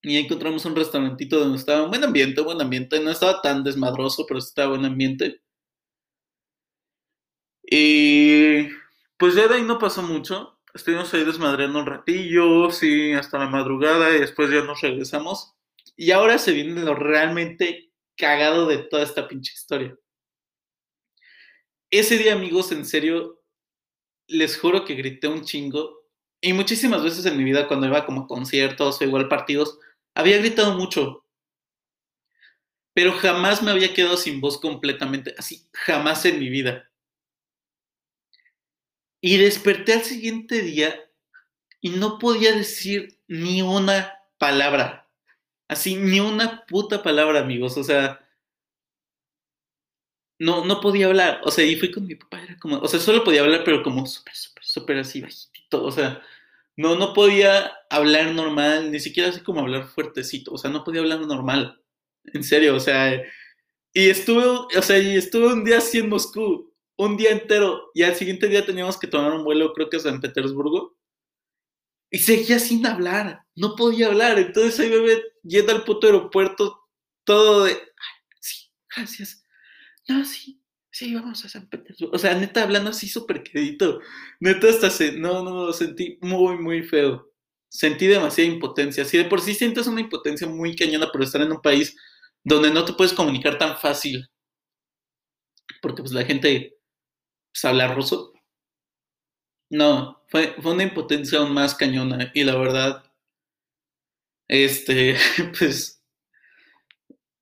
Y 0.03 0.17
encontramos 0.19 0.65
un 0.65 0.77
restaurantito 0.77 1.39
donde 1.39 1.59
estaba 1.59 1.85
un 1.85 1.91
buen 1.91 2.05
ambiente, 2.05 2.41
buen 2.43 2.61
ambiente, 2.61 3.01
no 3.01 3.11
estaba 3.11 3.41
tan 3.41 3.65
desmadroso, 3.65 4.27
pero 4.27 4.39
estaba 4.39 4.71
buen 4.71 4.85
ambiente. 4.85 5.41
Y 7.63 8.69
pues 9.17 9.35
ya 9.35 9.49
de 9.49 9.57
ahí 9.57 9.63
no 9.63 9.79
pasó 9.79 10.03
mucho. 10.03 10.59
Estuvimos 10.75 11.13
ahí 11.15 11.25
desmadreando 11.25 11.79
un 11.81 11.87
ratillo, 11.87 12.71
sí, 12.71 13.13
hasta 13.13 13.39
la 13.39 13.49
madrugada, 13.49 14.15
y 14.17 14.21
después 14.21 14.51
ya 14.51 14.63
nos 14.65 14.81
regresamos. 14.81 15.55
Y 15.97 16.11
ahora 16.11 16.39
se 16.39 16.53
viene 16.53 16.81
lo 16.83 16.95
realmente 16.95 17.93
cagado 18.17 18.67
de 18.67 18.79
toda 18.79 19.03
esta 19.03 19.29
pinche 19.29 19.53
historia. 19.55 19.97
Ese 21.91 22.17
día, 22.17 22.33
amigos, 22.33 22.73
en 22.73 22.87
serio, 22.87 23.43
les 24.27 24.59
juro 24.59 24.85
que 24.85 24.95
grité 24.95 25.29
un 25.29 25.45
chingo. 25.45 26.07
Y 26.41 26.53
muchísimas 26.55 27.03
veces 27.03 27.27
en 27.27 27.37
mi 27.37 27.45
vida, 27.45 27.69
cuando 27.69 27.87
iba 27.87 28.07
como 28.07 28.23
a 28.23 28.27
conciertos 28.27 29.01
o 29.01 29.05
igual 29.05 29.29
partidos, 29.29 29.79
había 30.15 30.39
gritado 30.39 30.77
mucho. 30.77 31.27
Pero 32.95 33.13
jamás 33.13 33.63
me 33.63 33.71
había 33.71 33.95
quedado 33.95 34.17
sin 34.17 34.41
voz 34.41 34.59
completamente. 34.59 35.35
Así, 35.39 35.69
jamás 35.73 36.25
en 36.25 36.39
mi 36.39 36.49
vida. 36.49 36.91
Y 39.21 39.37
desperté 39.37 39.93
al 39.93 40.03
siguiente 40.03 40.63
día 40.63 40.99
y 41.81 41.91
no 41.91 42.19
podía 42.19 42.53
decir 42.53 43.21
ni 43.29 43.63
una 43.63 44.19
palabra. 44.39 45.02
Así, 45.73 45.97
ni 45.97 46.21
una 46.21 46.67
puta 46.67 47.03
palabra, 47.03 47.41
amigos. 47.41 47.79
O 47.79 47.85
sea, 47.85 48.21
no, 50.39 50.65
no 50.67 50.81
podía 50.83 51.07
hablar. 51.07 51.41
O 51.45 51.51
sea, 51.51 51.65
y 51.65 51.77
fui 51.77 51.91
con 51.91 52.07
mi 52.07 52.15
papá, 52.15 52.43
era 52.43 52.59
como, 52.59 52.79
o 52.79 52.89
sea, 52.89 53.01
solo 53.01 53.25
podía 53.25 53.41
hablar, 53.41 53.63
pero 53.65 53.83
como 53.83 54.07
súper, 54.07 54.35
súper, 54.35 54.65
súper 54.65 54.99
así 54.99 55.23
bajitito. 55.23 55.83
O 55.83 55.91
sea, 55.91 56.23
no, 56.77 56.97
no 56.97 57.15
podía 57.15 57.73
hablar 57.89 58.35
normal, 58.35 58.91
ni 58.91 59.01
siquiera 59.01 59.31
así 59.31 59.41
como 59.41 59.61
hablar 59.61 59.87
fuertecito. 59.87 60.53
O 60.53 60.59
sea, 60.59 60.71
no 60.71 60.85
podía 60.85 61.01
hablar 61.01 61.21
normal. 61.21 61.81
En 62.35 62.45
serio, 62.45 62.77
o 62.77 62.81
sea, 62.81 63.15
y 63.95 64.11
estuve, 64.11 64.45
o 64.47 64.83
sea, 64.83 64.99
y 64.99 65.17
estuve 65.17 65.55
un 65.55 65.65
día 65.65 65.79
así 65.79 65.99
en 66.01 66.11
Moscú, 66.11 66.75
un 66.97 67.17
día 67.17 67.31
entero, 67.31 67.91
y 67.95 68.03
al 68.03 68.15
siguiente 68.15 68.49
día 68.49 68.67
teníamos 68.67 68.99
que 68.99 69.07
tomar 69.07 69.33
un 69.33 69.45
vuelo, 69.45 69.73
creo 69.73 69.89
que 69.89 69.97
a 69.97 70.01
San 70.01 70.21
Petersburgo. 70.21 70.99
Y 72.11 72.19
seguía 72.19 72.59
sin 72.59 72.87
hablar, 72.87 73.47
no 73.57 73.75
podía 73.75 74.09
hablar. 74.09 74.39
Entonces 74.39 74.79
ahí 74.81 74.91
me 74.91 75.32
yendo 75.43 75.73
al 75.73 75.85
puto 75.85 76.07
aeropuerto, 76.07 76.89
todo 77.25 77.65
de, 77.65 77.79
sí, 78.41 78.71
gracias. 78.95 79.45
No, 80.09 80.25
sí, 80.25 80.61
sí, 80.91 81.15
vamos 81.15 81.45
a 81.45 81.49
San 81.49 81.69
Petersburgo. 81.69 82.15
O 82.15 82.19
sea, 82.19 82.35
neta, 82.35 82.63
hablando 82.63 82.91
así 82.91 83.09
súper 83.09 83.43
quedito. 83.43 84.01
Neta, 84.41 84.69
hasta 84.69 84.91
se, 84.91 85.13
no, 85.13 85.43
no, 85.43 85.67
no, 85.67 85.73
sentí 85.73 86.19
muy, 86.21 86.57
muy 86.59 86.83
feo. 86.83 87.33
Sentí 87.69 88.07
demasiada 88.07 88.51
impotencia. 88.51 89.05
Si 89.05 89.17
de 89.19 89.25
por 89.25 89.41
sí 89.41 89.55
sientes 89.55 89.87
una 89.87 90.01
impotencia 90.01 90.47
muy 90.47 90.77
cañona 90.77 91.11
por 91.11 91.23
estar 91.23 91.41
en 91.41 91.53
un 91.53 91.63
país 91.63 91.97
donde 92.45 92.71
no 92.71 92.85
te 92.85 92.93
puedes 92.95 93.13
comunicar 93.13 93.59
tan 93.59 93.79
fácil. 93.79 94.29
Porque 95.81 96.03
pues 96.03 96.13
la 96.13 96.25
gente 96.25 96.77
pues, 97.53 97.65
habla 97.65 97.95
ruso. 97.95 98.33
No, 99.71 100.23
fue, 100.29 100.55
fue 100.61 100.73
una 100.73 100.83
impotencia 100.83 101.39
aún 101.39 101.55
más 101.55 101.75
cañona. 101.75 102.31
Y 102.35 102.45
la 102.45 102.57
verdad, 102.57 103.05
este, 104.53 105.17
pues, 105.59 106.03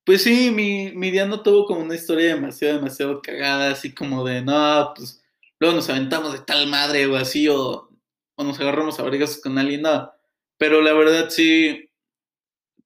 pues 0.05 0.23
sí, 0.23 0.51
mi, 0.51 0.93
mi 0.93 1.11
día 1.11 1.27
no 1.27 1.43
tuvo 1.43 1.67
como 1.67 1.81
una 1.81 1.95
historia 1.95 2.35
demasiado, 2.35 2.77
demasiado 2.77 3.21
cagada, 3.23 3.71
así 3.73 3.95
como 3.95 4.25
de, 4.25 4.43
no, 4.43 4.93
pues, 4.97 5.23
luego 5.59 5.77
nos 5.77 5.89
aventamos 5.91 6.33
de 6.33 6.41
tal 6.41 6.67
madre 6.69 7.07
o 7.07 7.17
así, 7.17 7.49
o, 7.49 7.91
o 8.37 8.45
nos 8.45 8.61
agarramos 8.61 8.99
a 9.01 9.05
brigas 9.05 9.41
con 9.43 9.59
alguien, 9.59 9.83
no. 9.83 10.11
Pero 10.59 10.83
la 10.83 10.93
verdad 10.93 11.31
sí, 11.31 11.91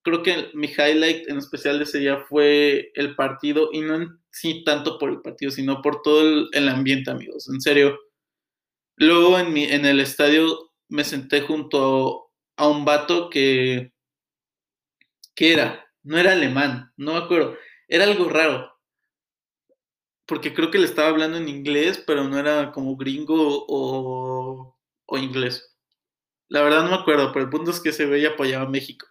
creo 0.02 0.22
que 0.22 0.50
mi 0.54 0.68
highlight 0.68 1.28
en 1.28 1.38
especial 1.38 1.78
de 1.78 1.84
ese 1.84 1.98
día 1.98 2.24
fue 2.28 2.92
el 2.94 3.14
partido, 3.16 3.70
y 3.72 3.80
no 3.80 3.96
en 3.96 4.20
sí 4.30 4.64
tanto 4.64 4.98
por 4.98 5.10
el 5.10 5.22
partido, 5.22 5.50
sino 5.50 5.82
por 5.82 6.02
todo 6.02 6.22
el, 6.22 6.48
el 6.52 6.68
ambiente, 6.68 7.10
amigos, 7.10 7.48
en 7.48 7.60
serio 7.60 7.98
Luego 8.96 9.38
en, 9.38 9.52
mi, 9.52 9.64
en 9.64 9.84
el 9.86 10.00
estadio 10.00 10.70
me 10.88 11.04
senté 11.04 11.40
junto 11.40 12.30
a, 12.56 12.68
un 12.68 12.84
vato 12.84 13.28
que, 13.28 13.92
¿qué 15.34 15.52
era? 15.52 15.86
No 16.02 16.18
era 16.18 16.32
alemán, 16.32 16.92
no 16.96 17.12
me 17.14 17.18
acuerdo. 17.18 17.56
Era 17.88 18.04
algo 18.04 18.28
raro. 18.28 18.70
Porque 20.26 20.54
creo 20.54 20.70
que 20.70 20.78
le 20.78 20.86
estaba 20.86 21.08
hablando 21.08 21.36
en 21.38 21.48
inglés, 21.48 22.02
pero 22.06 22.24
no 22.24 22.38
era 22.38 22.72
como 22.72 22.96
gringo 22.96 23.64
o, 23.68 24.78
o 25.06 25.18
inglés. 25.18 25.76
La 26.48 26.62
verdad 26.62 26.84
no 26.84 26.90
me 26.90 26.96
acuerdo, 26.96 27.32
pero 27.32 27.46
el 27.46 27.50
punto 27.50 27.70
es 27.72 27.80
que 27.80 27.92
se 27.92 28.06
veía 28.06 28.30
apoyaba 28.30 28.66
a 28.66 28.70
México. 28.70 29.06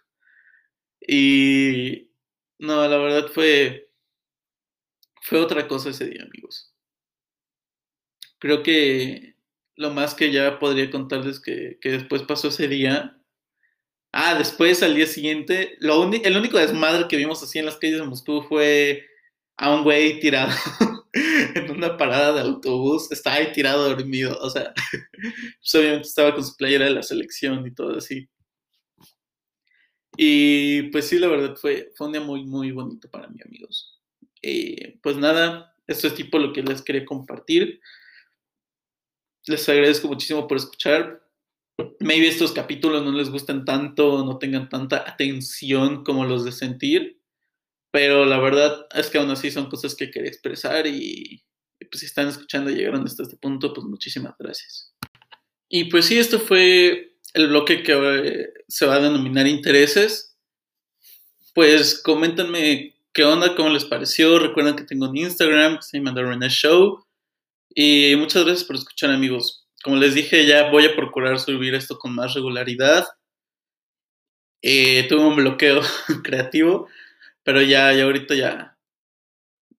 Y 1.00 2.10
no, 2.58 2.86
la 2.88 2.96
verdad 2.98 3.28
fue 3.32 3.90
fue 5.22 5.40
otra 5.40 5.66
cosa 5.66 5.90
ese 5.90 6.06
día, 6.06 6.22
amigos. 6.22 6.74
Creo 8.38 8.62
que 8.62 9.36
lo 9.76 9.90
más 9.90 10.14
que 10.14 10.30
ya 10.30 10.58
podría 10.58 10.90
contarles 10.90 11.40
que, 11.40 11.78
que 11.80 11.90
después 11.92 12.22
pasó 12.22 12.48
ese 12.48 12.68
día. 12.68 13.18
Ah, 14.16 14.36
después 14.36 14.80
al 14.84 14.94
día 14.94 15.08
siguiente, 15.08 15.76
lo 15.80 16.04
el 16.04 16.36
único 16.36 16.56
desmadre 16.56 17.08
que 17.08 17.16
vimos 17.16 17.42
así 17.42 17.58
en 17.58 17.66
las 17.66 17.78
calles 17.78 17.98
de 17.98 18.06
Moscú 18.06 18.42
fue 18.42 19.04
a 19.56 19.74
un 19.74 19.82
güey 19.82 20.20
tirado 20.20 20.52
en 21.12 21.68
una 21.68 21.96
parada 21.96 22.32
de 22.32 22.42
autobús. 22.42 23.10
Estaba 23.10 23.36
ahí 23.36 23.52
tirado 23.52 23.88
dormido. 23.88 24.38
O 24.40 24.48
sea, 24.50 24.72
pues 25.12 25.74
obviamente 25.74 26.06
estaba 26.06 26.32
con 26.32 26.44
su 26.44 26.56
playera 26.56 26.84
de 26.84 26.92
la 26.92 27.02
selección 27.02 27.66
y 27.66 27.74
todo 27.74 27.98
así. 27.98 28.28
Y 30.16 30.82
pues 30.92 31.08
sí, 31.08 31.18
la 31.18 31.26
verdad 31.26 31.56
fue, 31.56 31.90
fue 31.96 32.06
un 32.06 32.12
día 32.12 32.22
muy, 32.22 32.44
muy 32.44 32.70
bonito 32.70 33.10
para 33.10 33.26
mí, 33.26 33.40
amigos. 33.44 34.00
Eh, 34.42 34.96
pues 35.02 35.16
nada, 35.16 35.74
esto 35.88 36.06
es 36.06 36.14
tipo 36.14 36.38
lo 36.38 36.52
que 36.52 36.62
les 36.62 36.82
quería 36.82 37.04
compartir. 37.04 37.80
Les 39.48 39.68
agradezco 39.68 40.06
muchísimo 40.06 40.46
por 40.46 40.58
escuchar. 40.58 41.23
Maybe 42.00 42.28
estos 42.28 42.52
capítulos 42.52 43.02
no 43.02 43.12
les 43.12 43.30
gusten 43.30 43.64
tanto, 43.64 44.24
no 44.24 44.38
tengan 44.38 44.68
tanta 44.68 45.04
atención 45.08 46.04
como 46.04 46.24
los 46.24 46.44
de 46.44 46.52
sentir, 46.52 47.20
pero 47.90 48.24
la 48.24 48.38
verdad 48.38 48.86
es 48.94 49.08
que 49.08 49.18
aún 49.18 49.30
así 49.30 49.50
son 49.50 49.68
cosas 49.68 49.94
que 49.94 50.10
quería 50.10 50.28
expresar 50.28 50.86
y, 50.86 51.44
pues 51.90 52.00
si 52.00 52.06
están 52.06 52.28
escuchando 52.28 52.70
y 52.70 52.74
llegaron 52.74 53.04
hasta 53.04 53.22
este 53.22 53.36
punto, 53.36 53.72
pues 53.72 53.86
muchísimas 53.86 54.34
gracias. 54.38 54.94
Y 55.68 55.84
pues 55.84 56.06
sí, 56.06 56.18
esto 56.18 56.38
fue 56.38 57.16
el 57.34 57.48
bloque 57.48 57.82
que 57.82 57.92
eh, 57.92 58.48
se 58.68 58.86
va 58.86 58.96
a 58.96 59.00
denominar 59.00 59.46
intereses. 59.46 60.36
Pues 61.54 62.00
coméntenme 62.02 62.94
qué 63.12 63.24
onda, 63.24 63.54
cómo 63.54 63.70
les 63.70 63.84
pareció. 63.84 64.38
Recuerden 64.38 64.76
que 64.76 64.84
tengo 64.84 65.08
un 65.08 65.16
Instagram, 65.16 65.80
se 65.80 65.98
llama 65.98 66.14
The 66.14 66.48
Show. 66.48 67.04
Y 67.74 68.14
muchas 68.16 68.44
gracias 68.44 68.64
por 68.64 68.76
escuchar, 68.76 69.10
amigos. 69.10 69.63
Como 69.84 69.96
les 69.96 70.14
dije, 70.14 70.46
ya 70.46 70.70
voy 70.70 70.86
a 70.86 70.96
procurar 70.96 71.38
subir 71.38 71.74
esto 71.74 71.98
con 71.98 72.14
más 72.14 72.32
regularidad. 72.32 73.04
Eh, 74.62 75.06
tuve 75.10 75.26
un 75.26 75.36
bloqueo 75.36 75.82
creativo, 76.24 76.88
pero 77.42 77.60
ya, 77.60 77.92
ya 77.92 78.04
ahorita 78.04 78.34
ya, 78.34 78.78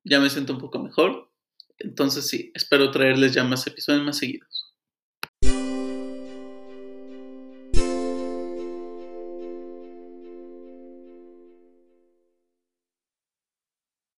ya 0.04 0.20
me 0.20 0.30
siento 0.30 0.54
un 0.54 0.60
poco 0.60 0.78
mejor. 0.78 1.32
Entonces 1.80 2.28
sí, 2.28 2.52
espero 2.54 2.92
traerles 2.92 3.34
ya 3.34 3.44
más 3.44 3.66
episodios 3.66 4.04
más 4.04 4.20
seguidos. 4.20 4.55